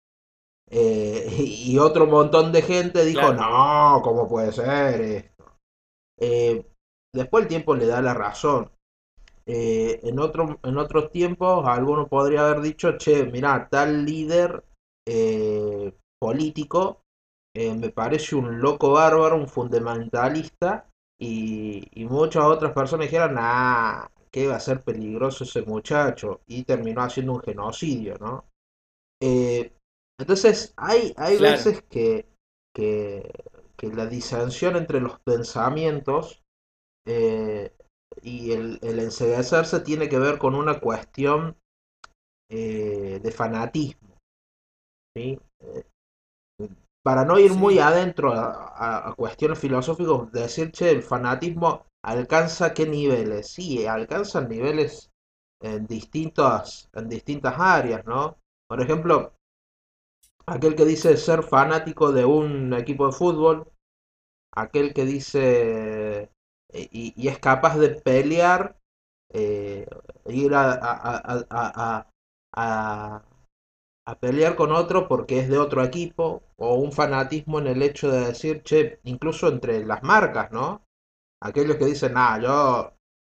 Eh, 0.69 1.27
y, 1.67 1.77
otro 1.77 2.07
montón 2.07 2.51
de 2.51 2.62
gente 2.62 3.05
dijo, 3.05 3.19
Claro. 3.19 3.33
no, 3.35 4.01
¿cómo 4.01 4.27
puede 4.27 4.51
ser 4.51 5.01
esto? 5.01 5.45
Eh, 6.19 6.65
después 7.13 7.43
el 7.43 7.50
tiempo 7.50 7.75
le 7.75 7.85
da 7.85 8.01
la 8.01 8.13
razón. 8.13 8.71
Eh, 9.45 10.00
en 10.03 10.19
otro, 10.19 10.59
en 10.63 10.77
otros 10.77 11.12
tiempos 11.12 11.67
alguno 11.67 12.07
podría 12.07 12.47
haber 12.47 12.62
dicho, 12.62 12.97
che, 12.97 13.25
mira, 13.25 13.67
tal 13.69 14.05
líder 14.05 14.63
político 16.19 17.01
me 17.53 17.89
parece 17.89 18.35
un 18.35 18.59
loco 18.59 18.91
bárbaro, 18.91 19.35
un 19.35 19.47
fundamentalista, 19.47 20.89
y, 21.21 21.88
y 21.93 22.05
muchas 22.05 22.43
otras 22.43 22.74
personas 22.74 23.05
dijeron, 23.05 23.35
nah, 23.35 24.07
que 24.36 24.48
va 24.51 24.58
a 24.58 24.68
ser 24.70 24.84
peligroso 24.84 25.46
ese 25.46 25.62
muchacho, 25.63 26.42
y 26.48 26.63
terminó 26.65 27.01
haciendo 27.04 27.34
un 27.36 27.42
genocidio, 27.42 28.18
¿no? 28.20 28.34
Eh, 29.22 29.74
entonces, 30.20 30.74
hay, 30.77 31.13
hay 31.18 31.38
Claro. 31.38 31.54
veces 31.54 31.84
que, 31.89 32.27
que, 32.75 33.32
que 33.77 33.88
la 33.94 34.08
disensión 34.08 34.75
entre 34.77 35.01
los 35.01 35.20
pensamientos 35.22 36.44
eh, 37.08 37.74
y 38.22 38.54
el, 38.54 38.80
el 38.82 39.00
enceguecerse 39.00 39.82
tiene 39.82 40.10
que 40.10 40.20
ver 40.20 40.38
con 40.39 40.56
una 40.56 40.80
cuestión 40.80 41.58
eh, 42.50 43.20
de 43.24 43.32
fanatismo, 43.32 44.18
¿sí? 45.15 45.39
Para 47.04 47.24
no 47.24 47.38
ir 47.39 47.51
Sí. 47.51 47.58
muy 47.58 47.80
adentro 47.80 48.34
a, 48.34 48.51
a- 48.86 49.10
a 49.10 49.13
cuestiones 49.15 49.60
filosóficas, 49.60 50.32
decir, 50.32 50.72
che, 50.72 50.89
el 50.92 51.04
fanatismo 51.04 51.86
alcanza 52.05 52.74
qué 52.74 52.85
niveles. 52.85 53.47
Sí, 53.47 53.85
alcanzan 53.85 54.47
niveles 54.50 55.12
en 55.62 55.88
distintas, 55.88 56.89
en 56.93 57.09
distintas 57.09 57.55
áreas, 57.57 58.05
¿no? 58.05 58.38
Por 58.67 58.81
ejemplo, 58.81 59.33
aquel 60.45 60.75
que 60.75 60.85
dice 60.85 61.17
ser 61.17 61.43
fanático 61.43 62.12
de 62.12 62.25
un 62.25 62.74
equipo 62.74 63.07
de 63.07 63.13
fútbol, 63.13 63.71
aquel 64.53 64.93
que 64.93 65.05
dice 65.05 66.29
y, 66.74 67.27
es 67.27 67.39
capaz 67.39 67.77
de 67.77 67.89
pelear, 67.89 68.77
eh, 69.33 69.88
ir 70.27 70.53
a, 70.53 72.07
a, 72.53 74.15
pelear 74.19 74.55
con 74.55 74.71
otro 74.71 75.07
porque 75.07 75.39
es 75.39 75.50
de 75.50 75.57
otro 75.57 75.83
equipo, 75.83 76.43
o 76.57 76.75
un 76.75 76.91
fanatismo 76.91 77.59
en 77.59 77.67
el 77.67 77.81
hecho 77.81 78.12
de 78.12 78.27
decir, 78.27 78.62
che, 78.63 79.00
incluso 79.03 79.47
entre 79.47 79.83
las 79.85 80.03
marcas, 80.03 80.51
¿no? 80.51 80.85
Aquellos 81.42 81.77
que 81.77 81.86
dicen, 81.86 82.13
ah, 82.15 82.39
yo, 82.42 82.94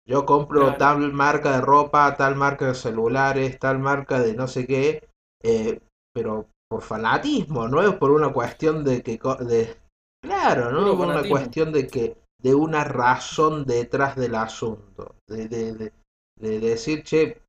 yo 0.07 0.25
compro 0.25 0.75
tal 0.77 1.13
marca 1.13 1.51
de 1.51 1.61
ropa, 1.61 2.15
tal 2.15 2.35
marca 2.35 2.67
de 2.67 2.75
celulares, 2.75 3.59
tal 3.59 3.79
marca 3.79 4.19
de 4.19 4.33
no 4.33 4.47
sé 4.47 4.65
qué, 4.65 5.07
eh, 5.43 5.79
pero 6.13 6.47
por 6.69 6.81
fanatismo, 6.81 7.67
no 7.67 7.81
es 7.81 7.95
por 7.95 8.11
una 8.11 8.31
cuestión 8.31 8.83
de 8.83 9.01
que... 9.01 9.19
De, 9.41 9.77
claro, 10.23 10.71
no 10.71 10.91
es 10.91 10.95
por 10.95 11.07
una 11.07 11.27
cuestión 11.27 11.71
de 11.71 11.87
que 11.87 12.17
de 12.41 12.55
una 12.55 12.83
razón 12.83 13.65
detrás 13.65 14.15
del 14.15 14.35
asunto, 14.35 15.15
de, 15.27 15.47
de, 15.47 15.91
de, 16.39 16.59
decir, 16.59 17.03
che, 17.03 17.41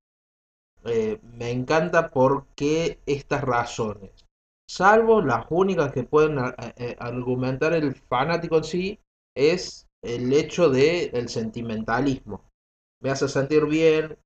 eh, 0.84 1.20
me 1.22 1.50
encanta 1.50 2.10
porque 2.10 2.98
estas 3.06 3.42
razones, 3.42 4.26
salvo 4.68 5.20
las 5.20 5.46
únicas 5.50 5.92
que 5.92 6.04
pueden 6.04 6.38
eh, 6.76 6.96
argumentar 6.98 7.72
el 7.72 7.94
fanático 7.94 8.56
en 8.56 8.64
sí, 8.64 9.00
es 9.36 9.86
el 10.02 10.32
hecho 10.32 10.70
de 10.70 11.06
el 11.06 11.28
sentimentalismo. 11.28 12.48
Me 13.02 13.10
hace 13.10 13.28
sentir 13.28 13.66
bien, 13.66 14.18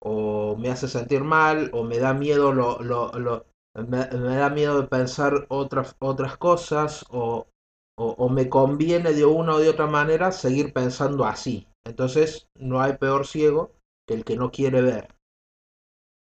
o 0.00 0.56
me 0.56 0.70
hace 0.70 0.88
sentir 0.88 1.24
mal, 1.24 1.70
o 1.72 1.84
me 1.84 1.98
da 1.98 2.14
miedo 2.14 2.52
lo, 2.52 2.80
lo, 2.80 3.46
me, 3.74 4.06
da 4.06 4.50
miedo 4.50 4.82
de 4.82 4.88
pensar 4.88 5.46
otras, 5.48 5.96
otras 5.98 6.36
cosas, 6.36 7.04
o, 7.10 7.48
o, 7.96 8.28
me 8.28 8.48
conviene 8.48 9.12
de 9.12 9.24
una 9.24 9.54
o 9.54 9.58
de 9.58 9.68
otra 9.68 9.86
manera 9.86 10.32
seguir 10.32 10.72
pensando 10.72 11.24
así. 11.24 11.68
Entonces 11.84 12.48
no 12.54 12.80
hay 12.80 12.96
peor 12.96 13.26
ciego 13.26 13.72
que 14.06 14.14
el 14.14 14.24
que 14.24 14.36
no 14.36 14.50
quiere 14.50 14.82
ver. 14.82 15.14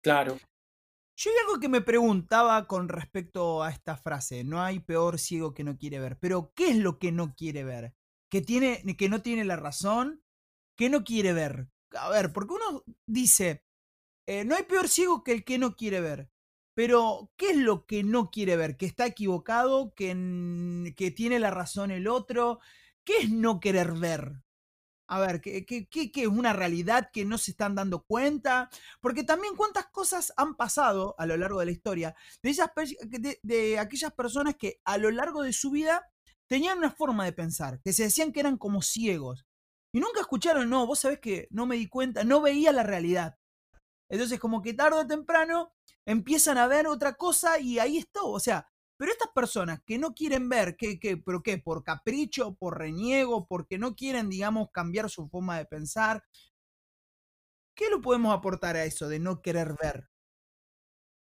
Claro. 0.03 0.37
Yo 1.17 1.31
hay 1.31 1.37
algo 1.47 1.61
que 1.61 1.69
me 1.69 1.81
preguntaba 1.81 2.67
con 2.67 2.89
respecto 2.89 3.63
a 3.63 3.71
esta 3.71 3.97
frase, 3.97 4.43
no 4.43 4.61
hay 4.61 4.81
peor 4.81 5.19
ciego 5.19 5.55
que 5.55 5.63
no 5.63 5.79
quiere 5.79 6.01
ver, 6.01 6.19
pero 6.19 6.53
¿qué 6.55 6.71
es 6.71 6.77
lo 6.77 6.99
que 6.99 7.13
no 7.13 7.35
quiere 7.35 7.63
ver? 7.63 7.95
¿Que, 8.35 8.43
tiene, 8.43 8.83
que 8.97 9.09
no 9.09 9.23
tiene 9.23 9.45
la 9.45 9.55
razón? 9.55 10.21
¿Qué 10.77 10.91
no 10.91 11.05
quiere 11.05 11.33
ver? 11.33 11.69
A 11.93 12.09
ver, 12.09 12.33
porque 12.33 12.55
uno 12.55 12.83
dice, 13.07 13.65
eh, 14.27 14.45
no 14.45 14.57
hay 14.57 14.65
peor 14.65 14.89
ciego 14.89 15.23
que 15.23 15.31
el 15.31 15.45
que 15.45 15.57
no 15.57 15.77
quiere 15.77 16.01
ver. 16.01 16.33
Pero, 16.75 17.31
¿qué 17.37 17.51
es 17.51 17.57
lo 17.59 17.87
que 17.87 18.03
no 18.03 18.33
quiere 18.33 18.57
ver? 18.57 18.77
¿Que 18.77 18.87
está 18.87 19.07
equivocado? 19.07 19.95
¿Que, 19.95 20.93
que 20.97 21.13
tiene 21.13 21.39
la 21.39 21.53
razón 21.53 21.93
el 21.93 22.09
otro? 22.09 22.59
¿Qué 23.05 23.19
es 23.19 23.31
no 23.31 23.61
querer 23.61 23.93
ver? 23.93 24.43
A 25.07 25.21
ver, 25.21 25.41
¿qué, 25.41 25.65
qué, 25.65 25.87
qué, 25.89 26.11
es 26.23 26.27
una 26.27 26.53
realidad 26.53 27.11
que 27.13 27.25
no 27.25 27.39
se 27.39 27.53
están 27.53 27.77
dando 27.77 28.03
cuenta? 28.03 28.69
Porque 29.01 29.23
también 29.23 29.55
cuántas 29.55 29.87
cosas 29.91 30.33
han 30.37 30.57
pasado 30.57 31.15
a 31.19 31.27
lo 31.27 31.37
largo 31.37 31.61
de 31.61 31.67
la 31.67 31.73
historia 31.73 32.17
de, 32.43 32.51
esas, 32.51 32.71
de 33.45 33.79
aquellas 33.79 34.13
personas 34.13 34.57
que 34.57 34.81
a 34.85 34.99
lo 34.99 35.13
largo 35.13 35.45
de 35.45 35.53
su 35.53 35.71
vida 35.71 36.11
tenían 36.49 36.79
una 36.79 36.91
forma 36.91 37.25
de 37.25 37.33
pensar, 37.33 37.81
que 37.83 37.93
se 37.93 38.05
decían 38.05 38.33
que 38.33 38.41
eran 38.41 38.59
como 38.59 38.83
ciegos. 38.83 39.47
Y 39.93 40.01
nunca 40.01 40.21
escucharon, 40.21 40.69
no, 40.69 40.87
vos 40.87 41.01
sabés 41.01 41.21
que 41.21 41.47
no 41.51 41.67
me 41.67 41.77
di 41.77 41.89
cuenta, 41.89 42.25
no 42.25 42.41
veía 42.41 42.73
la 42.73 42.83
realidad. 42.83 43.37
Entonces, 44.11 44.39
como 44.41 44.61
que 44.61 44.75
tarde 44.75 45.01
o 45.01 45.07
temprano 45.07 45.73
empiezan 46.07 46.59
a 46.59 46.67
ver 46.67 46.87
otra 46.87 47.15
cosa 47.15 47.59
y 47.59 47.79
ahí 47.79 47.99
está. 47.99 48.23
O 48.23 48.41
sea, 48.41 48.69
pero 48.97 49.13
estas 49.13 49.31
personas 49.35 49.81
que 49.85 49.99
no 49.99 50.15
quieren 50.15 50.49
ver, 50.49 50.77
¿qué, 50.77 50.99
qué, 50.99 51.17
¿pero 51.17 51.43
qué? 51.43 51.59
¿Por 51.59 51.83
capricho, 51.83 52.55
por 52.55 52.79
reniego, 52.79 53.47
porque 53.47 53.79
no 53.79 53.95
quieren, 53.95 54.29
digamos, 54.29 54.71
cambiar 54.73 55.11
su 55.11 55.29
forma 55.29 55.59
de 55.59 55.67
pensar? 55.67 56.23
¿Qué 57.77 57.91
lo 57.91 58.01
podemos 58.01 58.37
aportar 58.37 58.77
a 58.77 58.85
eso 58.85 59.09
de 59.09 59.19
no 59.19 59.43
querer 59.43 59.75
ver? 59.81 60.09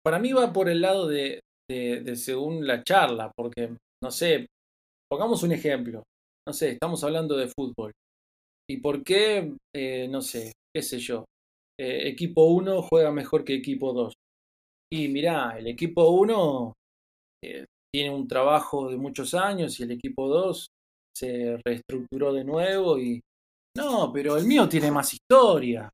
Para 0.03 0.19
mí 0.19 0.31
va 0.31 0.53
por 0.53 0.69
el 0.69 0.81
lado 0.81 1.07
de, 1.07 1.41
de, 1.69 2.15
según 2.15 2.65
la 2.65 2.83
charla, 2.83 3.31
porque, 3.35 3.75
no 4.01 4.11
sé, 4.11 4.47
pongamos 5.09 5.43
un 5.43 5.51
ejemplo. 5.51 6.03
No 6.47 6.53
sé, 6.53 6.71
estamos 6.71 7.03
hablando 7.03 7.35
de 7.35 7.47
fútbol. 7.47 7.91
¿Y 8.69 8.77
por 8.77 9.03
qué, 9.03 9.55
eh, 9.75 10.07
no 10.07 10.21
sé, 10.21 10.53
qué 10.73 10.81
sé 10.81 10.99
yo, 10.99 11.25
eh, 11.79 12.07
equipo 12.07 12.45
1 12.45 12.83
juega 12.83 13.11
mejor 13.11 13.43
que 13.43 13.55
equipo 13.55 13.93
2? 13.93 14.13
Y 14.91 15.07
mirá, 15.07 15.57
el 15.57 15.67
equipo 15.67 16.09
1 16.09 16.73
eh, 17.43 17.65
tiene 17.93 18.13
un 18.13 18.27
trabajo 18.27 18.89
de 18.89 18.97
muchos 18.97 19.33
años 19.33 19.79
y 19.79 19.83
el 19.83 19.91
equipo 19.91 20.27
2 20.27 20.67
se 21.15 21.57
reestructuró 21.65 22.33
de 22.33 22.43
nuevo 22.43 22.99
y... 22.99 23.19
No, 23.75 24.11
pero 24.11 24.37
el 24.37 24.45
mío 24.45 24.67
tiene 24.67 24.91
más 24.91 25.13
historia. 25.13 25.89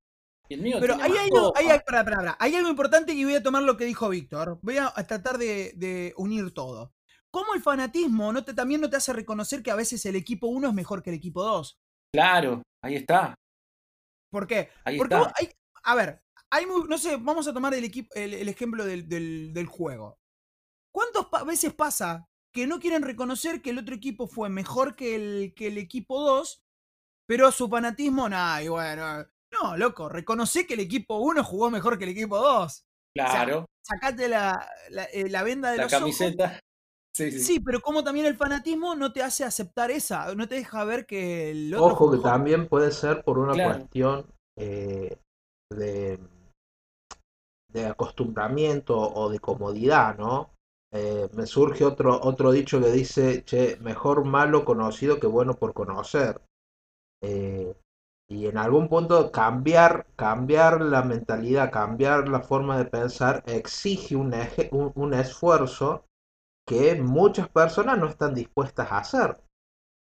el 0.50 0.62
mío 0.62 0.77
pero 0.79 0.95
hay, 0.95 1.12
algo, 1.17 1.53
hay, 1.55 1.67
hay, 2.39 2.55
algo 2.55 2.69
importante 2.69 3.13
y 3.13 3.24
voy 3.24 3.36
a 3.36 3.43
tomar 3.43 3.63
lo 3.63 3.75
que 3.77 3.86
dijo 3.86 4.10
Víctor. 4.10 4.60
Voy 4.62 4.77
a 4.77 4.91
tratar 5.07 5.38
de, 5.38 6.13
unir 6.17 6.53
todo. 6.53 6.91
¿Cómo 7.35 7.53
el 7.53 7.61
fanatismo 7.61 8.31
no 8.31 8.45
te, 8.45 8.53
también 8.53 8.79
no 8.79 8.89
te 8.89 8.95
hace 8.95 9.11
reconocer 9.11 9.61
que 9.61 9.69
a 9.69 9.75
veces 9.75 10.05
el 10.05 10.15
equipo 10.15 10.47
1 10.47 10.69
es 10.69 10.73
mejor 10.73 11.03
que 11.03 11.09
el 11.09 11.17
equipo 11.17 11.43
2? 11.43 11.77
Claro, 12.13 12.61
ahí 12.81 12.95
está. 12.95 13.35
¿Por 14.31 14.47
qué? 14.47 14.69
Porque 14.97 15.15
Hay, 15.15 15.51
a 15.83 15.95
ver, 15.95 16.21
no 16.87 16.97
sé, 16.97 17.17
vamos 17.17 17.45
a 17.45 17.53
tomar 17.53 17.73
el, 17.73 17.91
el, 18.15 18.47
ejemplo 18.47 18.85
del, 18.85 19.67
juego. 19.67 20.17
¿Cuántas 20.93 21.25
veces 21.45 21.73
pasa 21.73 22.25
que 22.53 22.67
no 22.67 22.79
quieren 22.79 23.01
reconocer 23.01 23.61
que 23.61 23.71
el 23.71 23.79
otro 23.79 23.95
equipo 23.95 24.27
fue 24.27 24.47
mejor 24.47 24.95
que 24.95 25.15
el, 25.15 25.53
que 25.57 25.67
el 25.67 25.77
equipo 25.77 26.21
2, 26.21 26.63
pero 27.27 27.51
su 27.51 27.67
fanatismo, 27.67 28.29
nada, 28.29 28.63
y 28.63 28.69
bueno, 28.69 29.25
no, 29.51 29.75
loco, 29.75 30.07
reconocí 30.07 30.65
que 30.65 30.75
el 30.75 30.79
equipo 30.79 31.17
1 31.17 31.43
jugó 31.43 31.69
mejor 31.69 31.97
que 31.97 32.05
el 32.05 32.11
equipo 32.11 32.37
2. 32.37 32.85
Claro. 33.13 33.65
sacate 33.81 34.29
la, 34.29 34.69
eh, 35.11 35.29
la, 35.29 35.43
venda 35.43 35.71
de 35.71 35.77
la 35.77 35.87
camiseta. 35.89 36.59
Sí, 37.15 37.31
sí. 37.31 37.39
sí, 37.39 37.60
pero 37.62 37.79
como 37.79 38.03
también 38.03 38.25
el 38.25 38.36
fanatismo 38.36 38.93
no 38.93 39.13
te 39.13 39.24
hace 39.24 39.45
aceptar 39.45 39.89
esa, 39.89 40.36
no 40.36 40.50
te 40.50 40.55
deja 40.55 40.84
ver 40.84 41.05
que 41.05 41.51
el 41.51 41.74
otro. 41.74 41.86
Ojo 41.86 42.12
que 42.12 42.17
también 42.17 42.67
puede 42.67 42.91
ser 42.91 43.24
por 43.24 43.39
una 43.39 43.53
cuestión 43.53 44.25
eh, 44.57 45.17
de 45.72 46.19
de 47.75 47.86
acostumbramiento 47.86 48.98
o 48.98 49.29
de 49.29 49.39
comodidad, 49.39 50.17
¿no? 50.17 50.51
Eh, 50.93 51.27
me 51.34 51.45
surge 51.45 51.84
otro, 51.84 52.22
otro 52.22 52.51
dicho 52.51 52.79
que 52.79 52.89
dice, 52.89 53.43
che, 53.43 53.77
mejor 53.81 54.24
malo 54.24 54.63
conocido 54.63 55.19
que 55.19 55.27
bueno 55.27 55.55
por 55.55 55.74
conocer. 55.74 56.41
Eh, 57.22 57.75
y 58.29 58.48
en 58.48 58.57
algún 58.57 58.88
punto 58.88 59.29
cambiar, 59.31 60.07
cambiar 60.15 60.81
la 60.81 61.03
mentalidad, 61.03 61.69
cambiar 61.72 62.29
la 62.29 62.39
forma 62.39 62.77
de 62.77 62.86
pensar 62.86 63.43
exige 63.45 64.15
un, 64.15 64.34
un, 64.72 64.91
un 64.95 65.13
esfuerzo 65.13 66.05
que 66.65 66.95
muchas 66.95 67.48
personas 67.50 67.98
no 67.98 68.07
están 68.07 68.34
dispuestas 68.34 68.91
a 68.91 69.00
hacer. 69.00 69.38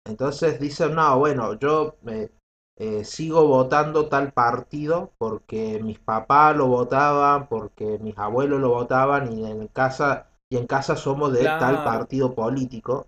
Entonces 0.06 0.60
dicen, 0.60 0.96
no, 0.96 1.18
bueno, 1.20 1.60
yo 1.60 1.98
me 2.01 2.30
eh, 2.77 3.03
sigo 3.03 3.48
votando 3.48 4.08
tal 4.10 4.32
partido 4.32 5.12
porque 5.18 5.82
mis 5.84 6.00
papás 6.00 6.56
lo 6.56 6.68
votaban, 6.68 7.48
porque 7.48 8.00
mis 8.00 8.18
abuelos 8.18 8.60
lo 8.60 8.70
votaban 8.70 9.32
y 9.32 9.46
en 9.46 9.68
casa, 9.68 10.32
y 10.50 10.58
en 10.58 10.68
casa 10.68 10.96
somos 10.96 11.34
de 11.34 11.44
tal 11.44 11.84
partido 11.84 12.34
político. 12.34 13.08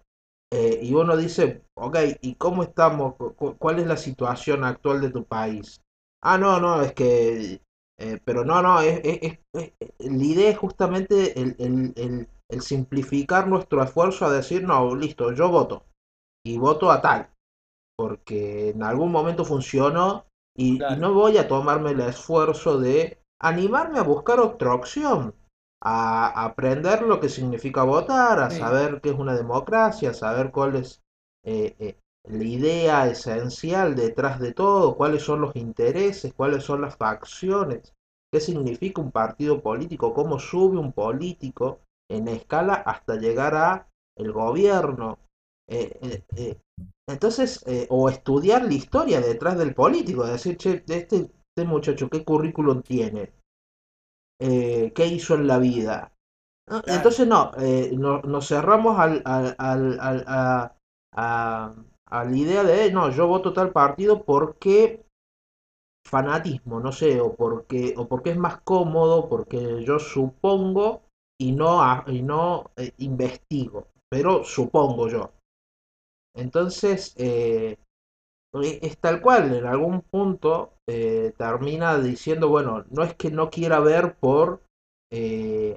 Eh, 0.51 0.81
y 0.83 0.93
uno 0.93 1.17
dice, 1.17 1.63
ok, 1.75 1.97
¿y 2.21 2.35
cómo 2.35 2.61
estamos? 2.61 3.15
¿Cuál 3.57 3.79
es 3.79 3.87
la 3.87 3.97
situación 3.97 4.63
actual 4.63 5.01
de 5.01 5.09
tu 5.09 5.23
país? 5.23 5.81
Ah, 6.21 6.37
no, 6.37 6.59
no, 6.59 6.83
es 6.83 6.93
que, 6.93 7.59
eh, 7.99 8.19
pero 8.23 8.45
no, 8.45 8.61
no, 8.61 8.79
es, 8.81 9.39
la 9.51 10.23
idea 10.23 10.51
es 10.51 10.57
justamente 10.59 11.39
el, 11.39 11.55
el 11.95 12.29
simplificar 12.59 13.47
nuestro 13.47 13.83
esfuerzo 13.83 14.25
a 14.25 14.31
decir, 14.31 14.63
no, 14.63 14.95
listo, 14.95 15.31
yo 15.33 15.49
voto. 15.49 15.85
Y 16.45 16.57
voto 16.57 16.91
a 16.91 17.01
tal 17.01 17.33
porque 17.97 18.69
en 18.69 18.83
algún 18.83 19.11
momento 19.11 19.45
funcionó 19.45 20.25
y, 20.55 20.79
no 20.97 21.13
voy 21.13 21.37
a 21.37 21.47
tomarme 21.47 21.91
el 21.91 22.01
esfuerzo 22.01 22.79
de 22.79 23.19
animarme 23.41 23.99
a 23.99 24.03
buscar 24.03 24.39
otra 24.39 24.73
opción, 24.73 25.35
a, 25.81 26.45
aprender 26.45 27.01
lo 27.03 27.19
que 27.19 27.29
significa 27.29 27.83
votar, 27.83 28.39
a 28.39 28.49
saber 28.49 29.01
qué 29.01 29.09
es 29.09 29.15
una 29.17 29.35
democracia, 29.35 30.11
a 30.11 30.13
saber 30.13 30.51
cuál 30.51 30.75
es 30.75 31.01
eh, 31.45 31.75
eh, 31.79 31.97
la 32.25 32.43
idea 32.43 33.07
esencial 33.07 33.95
detrás 33.95 34.39
de 34.39 34.53
todo, 34.53 34.95
cuáles 34.95 35.23
son 35.23 35.41
los 35.41 35.55
intereses, 35.55 36.33
cuáles 36.33 36.63
son 36.63 36.81
las 36.81 36.95
facciones, 36.95 37.93
qué 38.31 38.39
significa 38.39 39.01
un 39.01 39.11
partido 39.11 39.61
político, 39.61 40.13
cómo 40.13 40.39
sube 40.39 40.77
un 40.77 40.93
político 40.93 41.79
en 42.09 42.27
escala 42.27 42.73
hasta 42.73 43.15
llegar 43.15 43.55
a 43.55 43.87
el 44.17 44.31
gobierno, 44.31 45.19
eh, 45.67 45.97
eh, 46.01 46.23
eh, 46.35 46.57
entonces, 47.07 47.63
o 47.89 48.09
estudiar 48.09 48.63
la 48.63 48.73
historia 48.73 49.19
detrás 49.19 49.57
del 49.57 49.73
político, 49.73 50.25
decir, 50.25 50.57
che, 50.57 50.83
este 50.87 51.31
este 51.55 51.67
muchacho 51.67 52.09
qué 52.09 52.23
currículum 52.23 52.81
tiene, 52.81 53.33
qué 54.39 55.07
hizo 55.07 55.35
en 55.35 55.47
la 55.47 55.59
vida. 55.59 56.13
Entonces 56.85 57.27
no, 57.27 57.51
eh, 57.59 57.91
nos 57.93 58.47
cerramos 58.47 58.97
al, 58.97 59.21
al, 59.25 59.55
al, 59.57 59.99
a, 59.99 60.75
a, 61.13 61.73
a, 62.09 62.23
la 62.23 62.37
idea 62.37 62.63
de, 62.63 62.91
no, 62.91 63.09
yo 63.11 63.27
voto 63.27 63.51
tal 63.51 63.71
partido 63.71 64.23
porque 64.23 65.05
fanatismo, 66.07 66.79
no 66.79 66.91
sé, 66.91 67.19
o 67.19 67.35
porque, 67.35 67.93
o 67.97 68.07
porque 68.07 68.31
es 68.31 68.37
más 68.37 68.61
cómodo, 68.61 69.27
porque 69.27 69.83
yo 69.83 69.99
supongo 69.99 71.02
y 71.43 71.51
no, 71.51 72.03
y 72.07 72.21
no 72.21 72.71
eh, 72.77 72.93
investigo, 72.99 73.87
pero 74.09 74.45
supongo 74.45 75.09
yo. 75.09 75.31
Entonces, 76.33 77.13
eh, 77.17 77.77
es 78.53 78.97
tal 78.99 79.21
cual, 79.21 79.53
en 79.53 79.65
algún 79.65 80.01
punto 80.01 80.75
eh, 80.87 81.33
termina 81.37 81.97
diciendo, 81.97 82.47
bueno, 82.47 82.85
no 82.91 83.03
es 83.03 83.15
que 83.15 83.29
no 83.29 83.49
quiera 83.49 83.79
ver 83.79 84.15
por 84.15 84.61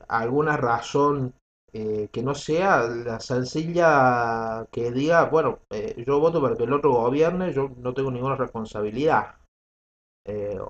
alguna 0.08 0.56
razón 0.56 1.35
que 1.70 2.23
no 2.23 2.35
sea 2.35 2.87
la 2.88 3.20
sencilla 3.20 4.66
que 4.73 4.90
diga, 4.90 5.26
bueno, 5.26 5.58
yo 6.06 6.20
voto 6.20 6.40
para 6.40 6.56
que 6.56 6.64
el 6.64 6.73
otro 6.73 6.92
gobierne, 6.92 7.52
yo 7.52 7.68
no 7.76 7.92
tengo 7.92 8.11
ninguna 8.11 8.37
responsabilidad. 8.37 9.35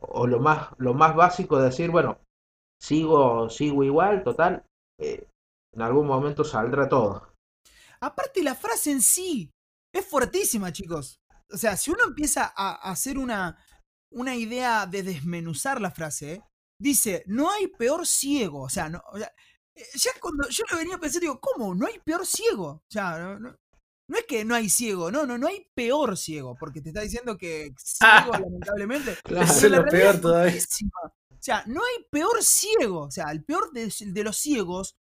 o 0.01 0.27
lo 0.27 0.41
más, 0.41 0.71
lo 0.79 0.95
más 0.95 1.15
básico 1.15 1.59
de 1.59 1.67
decir, 1.67 1.93
bueno, 1.93 2.19
sigo, 2.83 3.49
sigo 3.51 3.85
igual, 3.85 4.25
total, 4.25 4.65
en 4.99 5.83
algún 5.83 6.07
momento 6.07 6.45
saldrá 6.45 6.89
todo. 6.89 7.35
Aparte, 8.01 8.43
la 8.43 8.55
frase 8.55 8.91
en 8.91 9.03
sí 9.03 9.51
es 9.93 10.07
fuertísima, 10.07 10.73
chicos. 10.73 11.21
O 11.51 11.57
sea, 11.57 11.77
si 11.77 11.91
uno 11.91 12.05
empieza 12.05 12.53
a 12.55 12.91
hacer 12.91 13.19
una, 13.19 13.57
una 14.11 14.35
idea 14.35 14.87
de 14.87 15.03
desmenuzar 15.03 15.81
la 15.81 15.91
frase, 15.91 16.43
dice, 16.79 17.23
no 17.27 17.51
hay 17.51 17.69
peor 17.69 18.07
ciego. 18.07 18.63
O 18.63 18.69
sea, 18.69 18.89
no, 18.89 19.03
eh, 19.75 19.85
ya 19.95 20.11
cuando 20.21 20.49
yo 20.49 20.65
lo 20.71 20.79
venía 20.79 20.97
a 20.97 21.01
pensar, 21.01 21.21
digo, 21.21 21.41
¿cómo? 21.41 21.75
No 21.75 21.87
hay 21.87 21.99
peor 22.01 22.27
ciego. 22.27 22.67
O 22.67 22.91
sea, 22.91 23.39
no, 23.39 23.57
es 24.17 24.25
que 24.27 24.45
no 24.45 24.55
hay 24.55 24.69
ciego, 24.69 25.11
no, 25.11 25.27
no, 25.27 25.37
no 25.37 25.49
hay 25.49 25.67
peor 25.75 26.17
ciego, 26.17 26.57
porque 26.59 26.81
te 26.81 26.91
está 26.91 27.01
diciendo 27.01 27.37
que 27.37 27.75
ciego, 27.77 28.33
lamentablemente. 28.33 29.17
Claro, 29.23 29.47
es 29.47 29.63
lo 29.65 29.85
peor 29.85 30.21
todavía. 30.21 30.61
O 31.39 31.43
sea, 31.43 31.65
no 31.67 31.81
hay 31.81 32.05
peor 32.11 32.43
ciego. 32.43 33.03
O 33.03 33.11
sea, 33.11 33.31
el 33.31 33.45
peor 33.45 33.73
de, 33.73 34.25
los 34.25 34.37
ciegos 34.37 34.97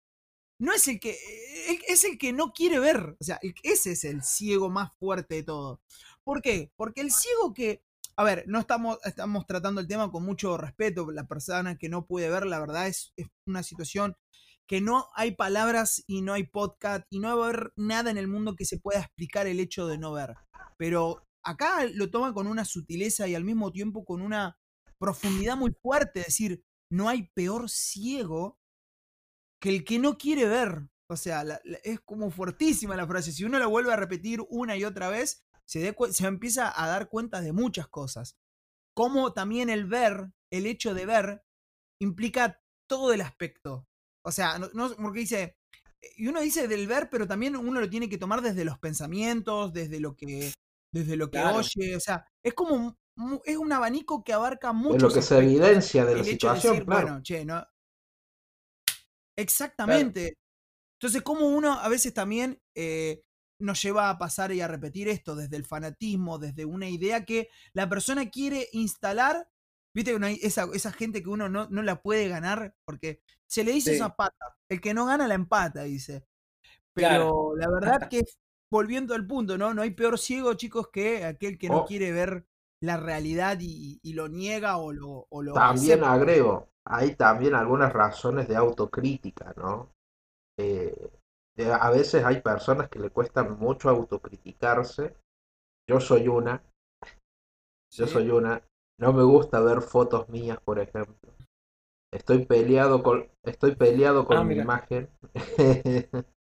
no 0.60 0.74
es 0.74 0.88
el 0.88 1.00
que. 1.00 1.12
Eh, 1.12 1.80
es 1.88 2.04
el 2.04 2.18
que 2.18 2.34
no 2.34 2.54
quiere 2.54 2.80
ver. 2.80 3.16
O 3.20 3.24
sea, 3.24 3.40
ese 3.64 3.92
es 3.94 4.04
el 4.04 4.24
ciego 4.24 4.70
más 4.70 4.96
fuerte 4.98 5.36
de 5.36 5.44
todo. 5.44 5.82
¿Por 6.24 6.42
qué? 6.42 6.72
Porque 6.76 7.02
el 7.02 7.12
ciego 7.12 7.54
que. 7.54 7.84
A 8.18 8.24
ver, 8.24 8.46
no 8.48 8.60
estamos, 8.60 8.98
estamos 9.04 9.46
tratando 9.46 9.82
el 9.82 9.88
tema 9.88 10.12
con 10.12 10.24
mucho 10.24 10.58
respeto. 10.58 11.12
La 11.12 11.28
persona 11.28 11.78
que 11.78 11.90
no 11.90 12.06
puede 12.06 12.30
ver, 12.30 12.46
la 12.46 12.60
verdad, 12.60 12.88
es, 12.88 13.14
es 13.18 13.28
una 13.46 13.62
situación 13.64 14.16
que 14.68 14.82
no 14.82 15.10
hay 15.16 15.36
palabras 15.36 16.04
y 16.08 16.22
no 16.22 16.34
hay 16.34 16.44
podcast 16.44 17.06
y 17.10 17.20
no 17.20 17.38
va 17.38 17.46
a 17.46 17.50
haber 17.50 17.74
nada 17.76 18.10
en 18.10 18.18
el 18.18 18.28
mundo 18.28 18.56
que 18.56 18.66
se 18.66 18.80
pueda 18.80 19.00
explicar 19.00 19.48
el 19.48 19.60
hecho 19.60 19.88
de 19.88 19.98
no 19.98 20.14
ver. 20.14 20.36
Pero 20.78 21.24
acá 21.44 21.86
lo 21.94 22.10
toma 22.10 22.34
con 22.34 22.48
una 22.48 22.66
sutileza 22.66 23.28
y 23.28 23.36
al 23.36 23.44
mismo 23.44 23.72
tiempo 23.72 24.04
con 24.04 24.22
una 24.22 24.58
profundidad 25.00 25.58
muy 25.58 25.72
fuerte. 25.82 26.22
Es 26.22 26.28
decir, 26.28 26.64
no 26.92 27.10
hay 27.10 27.30
peor 27.34 27.70
ciego 27.70 28.60
que 29.62 29.70
el 29.70 29.84
que 29.84 30.00
no 30.00 30.18
quiere 30.18 30.46
ver. 30.46 30.90
O 31.08 31.16
sea, 31.16 31.44
es 31.84 32.00
como 32.02 32.32
fuertísima 32.32 32.96
la 32.96 33.08
frase. 33.08 33.32
Si 33.32 33.44
uno 33.44 33.60
la 33.60 33.68
vuelve 33.68 33.94
a 33.94 33.98
repetir 33.98 34.42
una 34.50 34.76
y 34.76 34.84
otra 34.84 35.10
vez, 35.10 35.44
se, 35.66 35.96
se 36.12 36.28
empieza 36.28 36.82
a 36.82 36.88
dar 36.88 37.10
cuenta 37.10 37.42
de 37.42 37.54
muchas 37.54 37.88
cosas. 37.88 38.38
Como 38.96 39.34
también 39.34 39.70
el 39.70 39.86
ver, 39.86 40.32
el 40.52 40.66
hecho 40.66 40.94
de 40.94 41.06
ver, 41.06 41.44
implica 42.02 42.62
todo 42.88 43.14
el 43.14 43.22
aspecto. 43.22 43.88
O 44.24 44.32
sea, 44.32 44.58
no, 44.58 44.96
porque 44.96 45.20
dice, 45.20 45.58
y 46.16 46.28
uno 46.28 46.42
dice 46.42 46.68
del 46.68 46.88
ver, 46.88 47.10
pero 47.10 47.28
también 47.28 47.56
uno 47.56 47.80
lo 47.80 47.90
tiene 47.90 48.10
que 48.10 48.18
tomar 48.18 48.42
desde 48.42 48.66
los 48.66 48.80
pensamientos, 48.80 49.74
desde 49.74 50.00
lo 50.00 50.16
que, 50.16 50.54
desde 50.92 51.18
lo 51.18 51.30
que 51.30 51.40
oye. 51.40 51.96
O 51.96 52.00
sea, 52.00 52.26
es 52.44 52.54
como 52.54 52.98
es 53.46 53.58
un 53.58 53.72
abanico 53.72 54.24
que 54.24 54.34
abarca 54.34 54.74
mucho. 54.74 54.96
De 54.96 55.02
lo 55.04 55.14
que 55.14 55.22
se 55.22 55.38
evidencia 55.38 56.06
de 56.06 56.16
la 56.16 56.24
situación, 56.24 56.84
Bueno, 56.86 57.22
che, 57.22 57.46
no, 57.46 57.66
Exactamente. 59.38 60.38
Entonces, 61.00 61.22
como 61.22 61.48
uno 61.48 61.74
a 61.74 61.90
veces 61.90 62.14
también 62.14 62.62
eh, 62.74 63.24
nos 63.60 63.82
lleva 63.82 64.10
a 64.10 64.18
pasar 64.18 64.52
y 64.52 64.62
a 64.62 64.68
repetir 64.68 65.08
esto 65.08 65.36
desde 65.36 65.58
el 65.58 65.66
fanatismo, 65.66 66.40
desde 66.40 66.66
una 66.66 66.90
idea 66.90 67.26
que 67.26 67.50
la 67.74 67.90
persona 67.90 68.30
quiere 68.30 68.70
instalar. 68.72 69.50
Viste 69.94 70.18
que 70.18 70.40
esa, 70.42 70.68
esa 70.74 70.92
gente 70.92 71.24
que 71.24 71.30
uno 71.30 71.48
no, 71.48 71.68
no, 71.70 71.82
la 71.82 72.02
puede 72.02 72.28
ganar, 72.28 72.76
porque 72.86 73.22
se 73.48 73.64
le 73.64 73.72
dice 73.72 73.96
esa 73.96 74.16
pata. 74.16 74.58
El 74.70 74.82
que 74.82 74.94
no 74.94 75.06
gana 75.06 75.28
la 75.28 75.36
empata, 75.36 75.84
dice. 75.84 76.26
Pero 76.94 77.56
la 77.56 77.70
verdad 77.70 78.10
que, 78.10 78.24
volviendo 78.70 79.14
al 79.16 79.26
punto, 79.26 79.58
¿no? 79.58 79.74
No 79.74 79.82
hay 79.82 79.92
peor 79.92 80.20
ciego, 80.20 80.54
chicos, 80.56 80.90
que 80.92 81.24
aquel 81.24 81.58
que 81.58 81.70
no 81.70 81.80
oh. 81.80 81.86
quiere 81.86 82.12
ver 82.12 82.46
la 82.82 82.98
realidad 82.98 83.58
y, 83.60 84.14
lo 84.14 84.28
niega 84.28 84.78
o 84.78 84.92
lo, 84.92 85.28
o 85.30 85.42
lo 85.42 85.54
También 85.54 86.04
agrego, 86.04 86.70
hay 86.86 87.16
también 87.16 87.56
algunas 87.56 87.92
razones 87.92 88.48
de 88.48 88.56
autocrítica, 88.56 89.54
¿no? 89.58 89.92
Eh, 90.60 91.12
a 91.58 91.90
veces 91.90 92.24
hay 92.24 92.42
personas 92.42 92.90
que 92.90 93.00
le 93.00 93.10
cuestan 93.10 93.58
mucho 93.58 93.90
autocriticarse. 93.90 95.16
Yo 95.90 96.00
soy 96.00 96.28
una. 96.28 96.62
Yo 97.94 98.08
soy 98.08 98.30
una. 98.30 98.62
No 99.00 99.14
me 99.14 99.24
gusta 99.24 99.62
ver 99.62 99.82
fotos 99.82 100.28
mías, 100.30 100.60
por 100.64 100.80
ejemplo. 100.80 101.34
Estoy 102.14 102.46
peleado 102.46 103.04
con, 103.04 103.30
estoy 103.44 103.76
peleado 103.76 104.26
con 104.26 104.38
ah, 104.38 104.44
mi 104.44 104.56
imagen. 104.56 105.10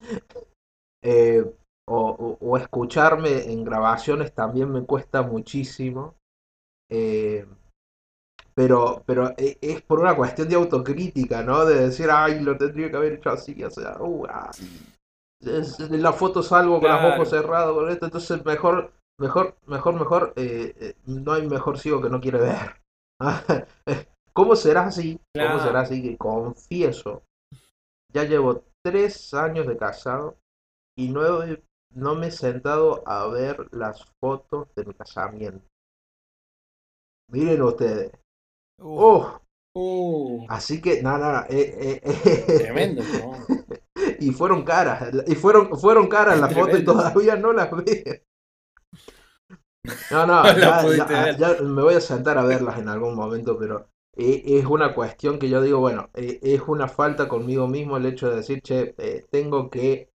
Eh, 1.07 1.45
o, 1.87 2.57
escucharme 2.57 3.53
en 3.53 3.63
grabaciones 3.63 4.33
también 4.33 4.73
me 4.73 4.87
cuesta 4.87 5.21
muchísimo. 5.21 6.15
Eh, 6.91 7.47
pero, 8.55 9.03
pero 9.05 9.35
e, 9.37 9.59
es 9.61 9.83
por 9.83 10.01
una 10.01 10.15
cuestión 10.15 10.49
de 10.49 10.55
autocrítica, 10.55 11.43
¿no? 11.43 11.65
De 11.65 11.87
decir, 11.87 12.09
ay, 12.11 12.41
lo 12.41 12.57
tendría 12.57 12.91
que 12.91 12.97
haber 12.97 13.15
hecho 13.15 13.31
así, 13.31 13.63
o 13.65 13.71
sea, 13.71 13.97
uh, 14.01 14.27
ah, 14.29 14.51
en 15.41 16.03
la 16.03 16.13
foto 16.13 16.43
salgo 16.43 16.81
con 16.81 16.91
los 16.91 17.15
ojos 17.15 17.31
cerrados, 17.31 17.77
con 17.77 17.91
esto, 17.91 18.07
entonces 18.07 18.45
mejor, 18.45 18.93
mejor, 19.19 19.57
mejor, 19.67 19.95
mejor, 19.95 20.33
eh, 20.37 20.75
eh, 20.79 20.95
no 21.07 21.33
hay 21.33 21.47
mejor 21.47 21.79
ciego 21.79 22.01
que 22.01 22.11
no 22.11 22.21
quiere 22.21 22.39
ver. 22.39 22.81
¿Cómo 24.33 24.57
será 24.57 24.87
así? 24.87 25.21
¿Cómo 25.35 25.61
será 25.61 25.81
así? 25.81 26.03
Que 26.03 26.17
confieso, 26.17 27.23
ya 28.13 28.25
llevo 28.25 28.65
tres 28.85 29.35
años 29.35 29.67
de 29.67 29.77
casado 29.77 30.37
y 30.97 31.09
no, 31.09 31.23
no 31.91 32.15
me 32.15 32.29
he 32.29 32.31
sentado 32.31 33.03
a 33.07 33.27
ver 33.27 33.69
las 33.73 34.05
fotos 34.21 34.69
de 34.75 34.85
mi 34.85 34.95
casamiento. 34.95 35.74
Miren 37.29 37.63
ustedes, 37.63 38.13
Oh. 39.77 40.47
Así 40.49 40.81
que, 40.81 41.03
nada, 41.03 41.19
nada. 41.19 41.47
Eh, 41.51 42.01
eh, 42.05 42.59
Tremendo, 42.59 43.03
y 44.21 44.31
fueron 44.31 44.63
caras. 44.63 45.11
Y 45.27 45.35
fueron, 45.35 45.77
fueron 45.79 46.07
caras 46.09 46.39
las 46.41 46.55
fotos 46.55 46.79
y 46.79 46.85
todavía 46.85 47.37
no 47.37 47.53
las 47.53 47.71
veo. 47.71 48.21
No, 50.11 50.27
no, 50.27 50.45
ya, 51.39 51.57
me 51.63 51.83
voy 51.83 51.95
a 51.95 52.01
sentar 52.01 52.39
a 52.39 52.45
verlas 52.45 52.79
en 52.79 52.89
algún 52.89 53.17
momento, 53.17 53.59
pero 53.59 53.89
eh, 54.17 54.43
es 54.47 54.65
una 54.65 54.95
cuestión 54.95 55.39
que 55.39 55.49
yo 55.49 55.61
digo, 55.61 55.81
bueno, 55.81 56.09
es 56.15 56.63
una 56.67 56.87
falta 56.87 57.29
conmigo 57.29 57.67
mismo 57.67 57.97
el 57.97 58.07
hecho 58.07 58.31
de 58.31 58.37
decir, 58.37 58.63
che, 58.63 58.95
tengo 59.31 59.71
que 59.71 60.09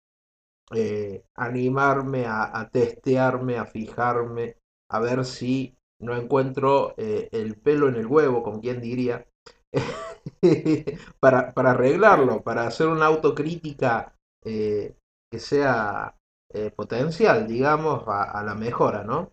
animarme 1.35 2.25
a, 2.25 2.57
a, 2.57 2.69
testearme, 2.69 3.57
a 3.57 3.65
fijarme, 3.65 4.55
a 4.89 4.99
ver 4.99 5.25
si 5.25 5.75
no 6.01 6.15
encuentro 6.15 6.93
eh, 6.97 7.29
el 7.31 7.55
pelo 7.55 7.89
en 7.89 7.95
el 7.95 8.07
huevo, 8.07 8.41
como 8.43 8.61
quien 8.61 8.81
diría, 8.81 9.25
para, 11.19 11.53
para, 11.53 11.71
arreglarlo, 11.71 12.41
para 12.41 12.65
hacer 12.65 12.87
una 12.87 13.05
autocrítica 13.05 14.15
eh, 14.45 14.95
que 15.31 15.39
sea 15.39 16.15
eh, 16.53 16.71
potencial, 16.75 17.47
digamos, 17.47 18.03
a, 18.07 18.41
la 18.43 18.55
mejora, 18.55 19.03
¿no? 19.03 19.31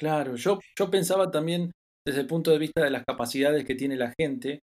Claro, 0.00 0.36
yo, 0.36 0.60
yo 0.78 0.90
pensaba 0.90 1.30
también 1.30 1.72
desde 2.06 2.20
el 2.20 2.26
punto 2.26 2.50
de 2.50 2.58
vista 2.58 2.84
de 2.84 2.90
las 2.90 3.04
capacidades 3.04 3.64
que 3.64 3.74
tiene 3.74 3.96
la 3.96 4.14
gente 4.18 4.60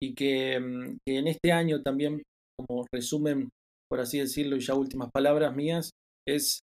y 0.00 0.14
que, 0.14 0.60
mm, 0.60 0.96
en 1.08 1.26
este 1.26 1.50
año 1.50 1.82
también, 1.82 2.22
como 2.58 2.84
resumen, 2.92 3.48
por 3.90 4.00
así 4.00 4.18
decirlo, 4.18 4.56
y 4.56 4.60
ya 4.60 4.74
últimas 4.74 5.10
palabras 5.10 5.56
mías, 5.56 5.90
es 6.28 6.60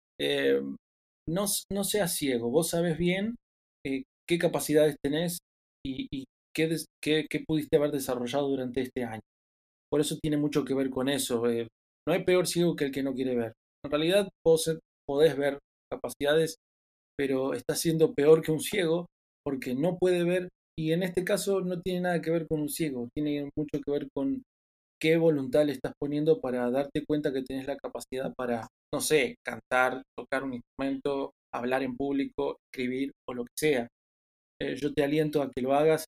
no, 1.29 1.45
no 1.71 1.83
seas 1.83 2.15
ciego, 2.15 2.49
vos 2.49 2.69
sabes 2.69 2.97
bien 2.97 3.35
eh, 3.87 4.03
qué 4.27 4.37
capacidades 4.37 4.95
tenés 5.03 5.39
y, 5.85 6.25
qué, 6.53 6.75
qué, 7.01 7.43
pudiste 7.47 7.77
haber 7.77 7.91
desarrollado 7.91 8.49
durante 8.49 8.81
este 8.81 9.03
año. 9.03 9.21
Por 9.89 10.01
eso 10.01 10.17
tiene 10.21 10.37
mucho 10.37 10.65
que 10.65 10.73
ver 10.73 10.89
con 10.89 11.07
eso. 11.07 11.49
Eh, 11.49 11.67
no 12.07 12.13
hay 12.13 12.23
peor 12.23 12.47
ciego 12.47 12.75
que 12.75 12.85
el 12.85 12.91
que 12.91 13.03
no 13.03 13.13
quiere 13.13 13.35
ver. 13.35 13.53
En 13.85 13.91
realidad 13.91 14.27
vos 14.45 14.77
podés 15.07 15.37
ver 15.37 15.59
capacidades, 15.91 16.57
pero 17.17 17.53
estás 17.53 17.79
siendo 17.79 18.13
peor 18.13 18.41
que 18.41 18.51
un 18.51 18.59
ciego 18.59 19.05
porque 19.45 19.75
no 19.75 19.97
puede 19.97 20.25
ver 20.25 20.49
Y 20.77 20.91
en 20.91 21.03
este 21.03 21.23
caso 21.23 21.61
no 21.61 21.81
tiene 21.81 22.01
nada 22.01 22.21
que 22.21 22.31
ver 22.31 22.47
con 22.47 22.59
un 22.59 22.69
ciego, 22.69 23.07
tiene 23.15 23.49
mucho 23.57 23.79
que 23.83 23.91
ver 23.91 24.07
con 24.13 24.43
qué 24.99 25.17
voluntad 25.17 25.65
le 25.65 25.71
estás 25.71 25.93
poniendo 25.99 26.39
para 26.41 26.69
darte 26.69 27.05
cuenta 27.05 27.33
que 27.33 27.43
tienes 27.43 27.67
la 27.67 27.77
capacidad 27.77 28.33
para, 28.35 28.67
no 28.93 29.01
sé, 29.01 29.35
cantar, 29.45 30.03
tocar 30.17 30.43
un 30.43 30.55
instrumento, 30.55 31.31
hablar 31.53 31.83
en 31.83 31.95
público, 31.95 32.57
escribir 32.71 33.11
o 33.27 33.33
lo 33.33 33.45
que 33.45 33.53
sea. 33.57 33.87
Eh, 34.61 34.75
yo 34.75 34.93
te 34.93 35.03
aliento 35.03 35.41
a 35.41 35.51
que 35.51 35.61
lo 35.61 35.73
hagas 35.73 36.05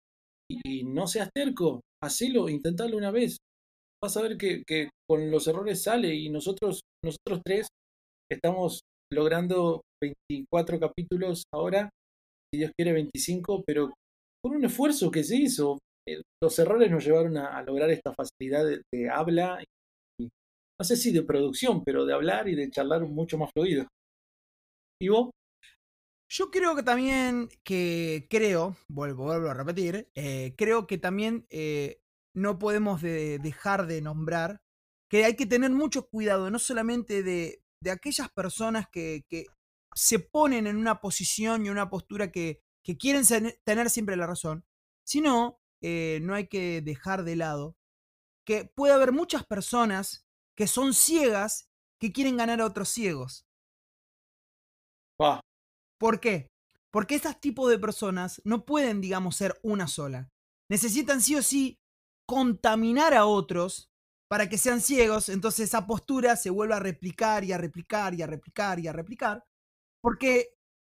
y, 0.51 0.83
no 0.83 1.07
seas 1.07 1.29
terco, 1.33 1.81
hacelo, 2.03 2.49
intentalo 2.49 2.97
una 2.97 3.11
vez. 3.11 3.37
Vas 4.01 4.17
a 4.17 4.21
ver 4.21 4.37
que, 4.37 4.63
con 5.07 5.29
los 5.29 5.47
errores 5.47 5.83
sale 5.83 6.13
y 6.15 6.29
nosotros, 6.29 6.81
nosotros 7.03 7.41
tres 7.43 7.67
estamos 8.31 8.81
logrando 9.11 9.81
24 10.01 10.79
capítulos 10.79 11.43
ahora, 11.53 11.89
si 12.51 12.59
Dios 12.59 12.71
quiere 12.75 12.93
25, 12.93 13.63
pero 13.65 13.93
con 14.43 14.55
un 14.55 14.65
esfuerzo 14.65 15.11
que 15.11 15.23
se 15.23 15.35
hizo. 15.35 15.77
Eh, 16.07 16.21
los 16.41 16.57
errores 16.57 16.89
nos 16.89 17.05
llevaron 17.05 17.37
a, 17.37 17.61
lograr 17.61 17.89
esta 17.91 18.13
facilidad 18.13 18.65
de, 18.65 19.09
habla, 19.09 19.61
y, 20.17 20.23
no 20.79 20.85
sé 20.85 20.95
si 20.95 21.11
de 21.11 21.23
producción, 21.23 21.83
pero 21.83 22.05
de 22.05 22.13
hablar 22.13 22.47
y 22.47 22.55
de 22.55 22.69
charlar 22.71 23.05
mucho 23.05 23.37
más 23.37 23.51
fluido. 23.53 23.85
¿Y 25.01 25.09
vos? 25.09 25.29
Yo 26.29 26.51
creo 26.51 26.75
que 26.75 26.83
también, 26.83 27.49
que 27.63 28.27
creo, 28.29 28.77
vuelvo, 28.87 29.25
vuelvo 29.25 29.49
a 29.49 29.53
repetir, 29.53 30.11
eh, 30.13 30.53
creo 30.57 30.85
que 30.85 30.97
también 30.97 31.47
eh, 31.49 32.01
no 32.35 32.59
podemos 32.59 33.01
dejar 33.01 33.87
de 33.87 34.01
nombrar 34.01 34.61
que 35.09 35.25
hay 35.25 35.35
que 35.35 35.47
tener 35.47 35.71
mucho 35.71 36.07
cuidado, 36.07 36.51
no 36.51 36.59
solamente 36.59 37.23
de, 37.23 37.63
de 37.81 37.91
aquellas 37.91 38.29
personas 38.29 38.87
que, 38.91 39.25
que, 39.27 39.45
se 39.95 40.19
ponen 40.19 40.67
en 40.67 40.77
una 40.77 41.01
posición 41.01 41.65
y 41.65 41.69
una 41.69 41.89
postura 41.89 42.31
que, 42.31 42.61
que 42.85 42.95
quieren 42.97 43.23
tener 43.65 43.89
siempre 43.89 44.15
la 44.15 44.27
razón, 44.27 44.63
sino 45.03 45.59
eh, 45.81 46.19
no 46.21 46.35
hay 46.35 46.47
que 46.47 46.81
dejar 46.81 47.23
de 47.23 47.35
lado 47.35 47.75
que 48.45 48.65
puede 48.65 48.93
haber 48.93 49.11
muchas 49.11 49.45
personas 49.45 50.27
que 50.55 50.67
son 50.67 50.93
ciegas 50.93 51.69
que 51.99 52.11
quieren 52.11 52.37
ganar 52.37 52.61
a 52.61 52.65
otros 52.65 52.89
ciegos. 52.89 53.48
¿Por 55.99 56.19
qué? 56.19 56.47
Porque 56.91 57.15
estos 57.15 57.39
tipos 57.39 57.69
de 57.69 57.77
personas 57.77 58.41
no 58.45 58.65
pueden, 58.65 59.01
digamos, 59.01 59.35
ser 59.35 59.59
una 59.61 59.87
sola. 59.87 60.29
Necesitan 60.69 61.21
sí 61.21 61.35
o 61.35 61.43
sí 61.43 61.79
contaminar 62.25 63.13
a 63.13 63.25
otros 63.25 63.89
para 64.29 64.47
que 64.47 64.59
sean 64.59 64.79
ciegos, 64.81 65.27
entonces 65.29 65.69
esa 65.69 65.87
postura 65.87 66.35
se 66.35 66.51
vuelve 66.51 66.75
a 66.75 66.79
replicar 66.79 67.43
y 67.43 67.51
a 67.51 67.57
replicar 67.57 68.13
y 68.13 68.21
a 68.21 68.27
replicar 68.27 68.79
y 68.79 68.87
a 68.87 68.93
replicar, 68.93 69.43
porque 70.01 70.53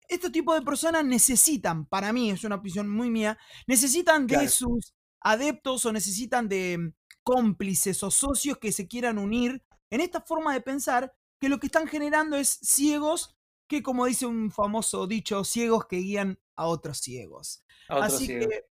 este 0.09 0.31
tipo 0.31 0.53
de 0.53 0.63
personas 0.63 1.05
necesitan, 1.05 1.87
para 1.87 2.13
mí, 2.13 2.33
es 2.33 2.43
una 2.43 2.57
opinión 2.57 2.89
muy 2.89 3.09
mía, 3.09 3.39
necesitan 3.69 4.27
de 4.27 4.49
sus 4.49 4.93
adeptos 5.21 5.87
o 5.87 5.93
necesitan 5.93 6.49
de 6.49 6.79
mm, 6.79 6.93
cómplices 7.23 8.03
o 8.03 8.11
socios 8.11 8.59
que 8.59 8.73
se 8.73 8.89
quieran 8.89 9.19
unir 9.19 9.63
en 9.91 10.01
esta 10.01 10.21
forma 10.21 10.53
de 10.53 10.61
pensar 10.61 11.13
que 11.39 11.49
lo 11.49 11.61
que 11.61 11.67
están 11.67 11.87
generando 11.87 12.37
es 12.37 12.59
ciegos 12.61 13.37
que, 13.71 13.85
como 13.85 14.07
dice 14.07 14.27
un 14.27 14.51
famoso 14.51 15.07
dicho, 15.07 15.45
ciegos 15.45 15.87
que 15.87 15.99
guían 15.99 16.41
a 16.57 16.67
otros 16.67 16.99
ciegos. 16.99 17.65
Así 17.89 18.27
que 18.27 18.67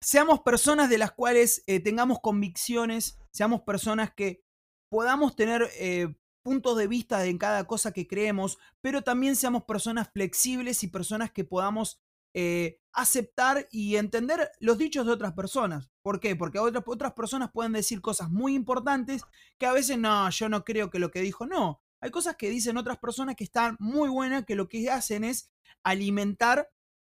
seamos 0.00 0.40
personas 0.40 0.88
de 0.88 0.96
las 0.96 1.12
cuales 1.12 1.62
eh, 1.66 1.80
tengamos 1.80 2.20
convicciones, 2.20 3.18
seamos 3.30 3.60
personas 3.60 4.14
que 4.14 4.42
podamos 4.88 5.36
tener 5.36 5.68
eh, 5.78 6.16
puntos 6.42 6.78
de 6.78 6.86
vista 6.86 7.26
en 7.26 7.36
cada 7.36 7.66
cosa 7.66 7.92
que 7.92 8.06
creemos, 8.06 8.56
pero 8.80 9.02
también 9.02 9.36
seamos 9.36 9.64
personas 9.64 10.08
flexibles 10.10 10.82
y 10.82 10.88
personas 10.88 11.30
que 11.30 11.44
podamos 11.44 12.00
eh, 12.32 12.80
aceptar 12.94 13.68
y 13.70 13.96
entender 13.96 14.50
los 14.60 14.78
dichos 14.78 15.04
de 15.04 15.12
otras 15.12 15.34
personas. 15.34 15.90
¿Por 16.00 16.20
qué? 16.20 16.36
Porque 16.36 16.58
otras, 16.58 16.84
otras 16.86 17.12
personas 17.12 17.50
pueden 17.52 17.72
decir 17.72 18.00
cosas 18.00 18.30
muy 18.30 18.54
importantes 18.54 19.24
que 19.58 19.66
a 19.66 19.72
veces 19.72 19.98
no, 19.98 20.30
yo 20.30 20.48
no 20.48 20.64
creo 20.64 20.88
que 20.88 21.00
lo 21.00 21.10
que 21.10 21.20
dijo, 21.20 21.44
no. 21.44 21.82
Hay 22.02 22.10
cosas 22.10 22.36
que 22.36 22.50
dicen 22.50 22.76
otras 22.76 22.98
personas 22.98 23.36
que 23.36 23.44
están 23.44 23.76
muy 23.78 24.08
buenas, 24.08 24.44
que 24.44 24.54
lo 24.54 24.68
que 24.68 24.90
hacen 24.90 25.24
es 25.24 25.50
alimentar 25.84 26.70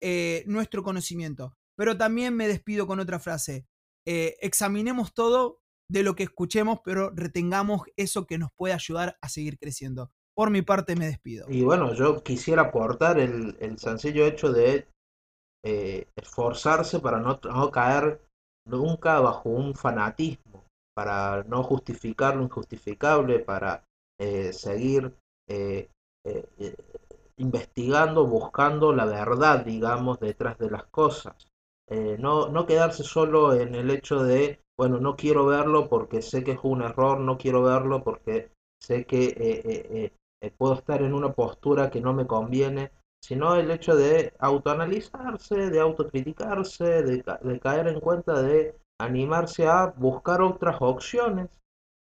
eh, 0.03 0.45
nuestro 0.47 0.83
conocimiento. 0.83 1.57
Pero 1.77 1.97
también 1.97 2.35
me 2.35 2.49
despido 2.49 2.87
con 2.87 3.01
otra 3.01 3.19
frase. 3.19 3.67
Eh, 4.07 4.37
examinemos 4.41 5.15
todo 5.15 5.61
de 5.91 6.03
lo 6.03 6.15
que 6.15 6.25
escuchemos, 6.25 6.81
pero 6.85 7.11
retengamos 7.15 7.83
eso 7.97 8.27
que 8.27 8.39
nos 8.39 8.51
puede 8.57 8.75
ayudar 8.75 9.17
a 9.21 9.29
seguir 9.29 9.59
creciendo. 9.59 10.11
Por 10.35 10.51
mi 10.51 10.62
parte 10.62 10.97
me 10.97 11.07
despido. 11.07 11.47
Y 11.49 11.62
bueno, 11.62 11.95
yo 11.95 12.23
quisiera 12.23 12.62
aportar 12.62 13.19
el, 13.19 13.79
sencillo 13.79 14.27
hecho 14.27 14.53
de 14.53 14.87
eh, 15.65 16.07
esforzarse 16.17 17.01
para 17.01 17.21
no, 17.21 17.41
no, 17.43 17.71
caer 17.71 18.21
nunca 18.67 19.21
bajo 19.21 19.49
un 19.49 19.75
fanatismo, 19.75 20.67
para 20.95 21.45
no 21.45 21.62
justificar 21.62 22.37
lo 22.37 22.43
injustificable, 22.43 23.39
para 23.39 23.85
eh, 24.19 24.53
seguir 24.53 25.15
eh, 25.49 25.89
eh, 26.25 26.77
investigando, 27.37 28.27
buscando 28.27 28.93
la 28.93 29.05
verdad, 29.05 29.65
digamos, 29.65 30.21
detrás 30.21 30.59
de 30.59 30.71
las 30.71 30.85
cosas. 30.87 31.35
no, 32.19 32.49
no 32.49 32.67
quedarse 32.67 33.05
solo 33.05 33.55
en 33.55 33.75
el 33.75 33.91
hecho 33.91 34.23
de, 34.23 34.61
bueno, 34.77 34.99
no 34.99 35.15
quiero 35.17 35.47
verlo 35.47 35.89
porque 35.89 36.23
sé 36.23 36.43
que 36.43 36.53
es 36.53 36.61
un 36.63 36.83
error, 36.83 37.21
no 37.21 37.39
quiero 37.39 37.63
verlo 37.63 38.03
porque 38.03 38.51
sé 38.81 39.05
que 39.05 40.13
puedo 40.59 40.75
estar 40.75 41.03
en 41.03 41.15
una 41.15 41.33
postura 41.33 41.91
que 41.91 42.01
no 42.01 42.13
me 42.13 42.27
conviene, 42.27 42.91
sino 43.23 43.57
el 43.57 43.71
hecho 43.71 43.95
de 43.97 44.33
autoanalizarse, 44.39 45.71
de 45.71 45.81
autocriticarse, 45.81 47.03
de, 47.03 47.25
de 47.43 47.61
caer 47.61 47.89
en 47.89 48.01
cuenta 48.01 48.41
de 48.43 48.77
animarse 48.99 49.67
a 49.67 49.87
buscar 49.87 50.43
otras 50.43 50.77
opciones. 50.81 51.51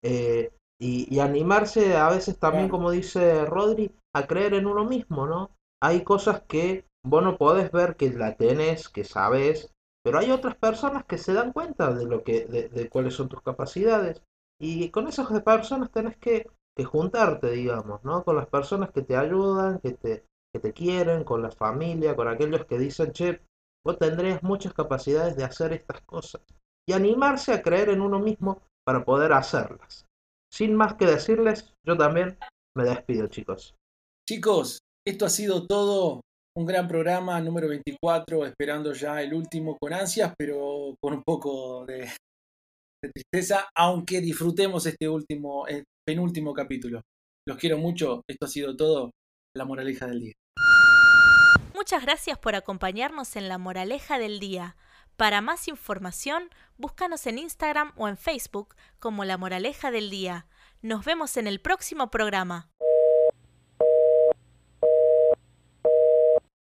Eh, 0.03 0.51
y, 0.81 1.19
animarse 1.19 1.97
a 1.97 2.09
veces 2.09 2.39
también, 2.39 2.69
como 2.69 2.91
dice 2.91 3.45
Rodri, 3.45 3.93
a 4.15 4.25
creer 4.27 4.53
en 4.53 4.65
uno 4.65 4.85
mismo, 4.85 5.27
¿no? 5.27 5.51
Hay 5.81 6.03
cosas 6.03 6.41
que 6.47 6.85
vos 7.05 7.21
no 7.21 7.37
podés 7.37 7.71
ver 7.71 7.95
que 7.95 8.11
la 8.11 8.35
tenés, 8.35 8.87
que 8.87 9.03
sabes, 9.03 9.73
pero 10.03 10.19
hay 10.19 10.31
otras 10.31 10.55
personas 10.55 11.03
que 11.05 11.17
se 11.17 11.33
dan 11.33 11.51
cuenta 11.51 11.93
de 11.93 12.05
lo 12.05 12.23
que, 12.23 12.45
de, 12.45 12.89
cuáles 12.89 13.13
son 13.13 13.27
tus 13.27 13.41
capacidades. 13.41 14.23
Y 14.61 14.89
con 14.89 15.07
esas 15.07 15.27
personas 15.41 15.91
tenés 15.91 16.17
que, 16.17 16.49
que, 16.75 16.85
juntarte, 16.85 17.51
digamos, 17.51 18.03
¿no? 18.03 18.23
Con 18.23 18.37
las 18.37 18.47
personas 18.47 18.91
que 18.91 19.01
te 19.01 19.17
ayudan, 19.17 19.79
que 19.79 19.93
te, 19.93 20.25
que 20.53 20.59
te 20.59 20.73
quieren, 20.73 21.23
con 21.25 21.41
la 21.41 21.51
familia, 21.51 22.15
con 22.15 22.27
aquellos 22.27 22.65
que 22.65 22.77
dicen, 22.77 23.11
che, 23.11 23.41
vos 23.85 23.97
tendrías 23.97 24.43
muchas 24.43 24.73
capacidades 24.73 25.35
de 25.35 25.43
hacer 25.43 25.73
estas 25.73 26.01
cosas. 26.01 26.41
Y 26.87 26.93
animarse 26.93 27.53
a 27.53 27.61
creer 27.61 27.89
en 27.89 28.01
uno 28.01 28.19
mismo 28.19 28.61
para 28.85 29.03
poder 29.03 29.33
hacerlas. 29.33 30.08
Sin 30.51 30.75
más 30.75 30.95
que 30.95 31.05
decirles, 31.05 31.73
yo 31.85 31.97
también 31.97 32.37
me 32.75 32.83
despido, 32.83 33.27
chicos. 33.27 33.75
Chicos, 34.27 34.79
esto 35.07 35.25
ha 35.25 35.29
sido 35.29 35.65
todo. 35.65 36.21
Un 36.57 36.65
gran 36.65 36.87
programa 36.87 37.39
número 37.39 37.69
24, 37.69 38.45
esperando 38.45 38.91
ya 38.93 39.21
el 39.21 39.33
último 39.33 39.77
con 39.79 39.93
ansias, 39.93 40.33
pero 40.37 40.95
con 41.01 41.13
un 41.13 41.23
poco 41.23 41.85
de, 41.85 42.09
tristeza, 43.13 43.69
aunque 43.75 44.19
disfrutemos 44.19 44.85
este 44.85 45.07
último, 45.07 45.67
el 45.67 45.83
penúltimo 46.05 46.53
capítulo. 46.53 47.01
Los 47.47 47.57
quiero 47.57 47.77
mucho, 47.77 48.23
esto 48.29 48.45
ha 48.45 48.49
sido 48.49 48.75
todo, 48.75 49.11
la 49.55 49.65
moraleja 49.65 50.07
del 50.07 50.19
día. 50.19 50.33
Muchas 51.73 52.03
gracias 52.03 52.37
por 52.37 52.55
acompañarnos 52.55 53.35
en 53.35 53.47
la 53.47 53.57
moraleja 53.57 54.19
del 54.19 54.39
día. 54.39 54.75
Para 55.19 55.41
más 55.41 55.67
información, 55.67 56.49
búscanos 56.77 57.27
en 57.27 57.39
Instagram 57.39 57.91
o 57.97 58.07
en 58.07 58.15
Facebook 58.15 58.73
como 58.99 59.25
La 59.25 59.37
Moraleja 59.37 59.91
del 59.91 60.09
Día. 60.09 60.45
Nos 60.81 61.03
vemos 61.03 61.35
en 61.35 61.45
el 61.45 61.59
próximo 61.59 62.09
programa. 62.09 62.69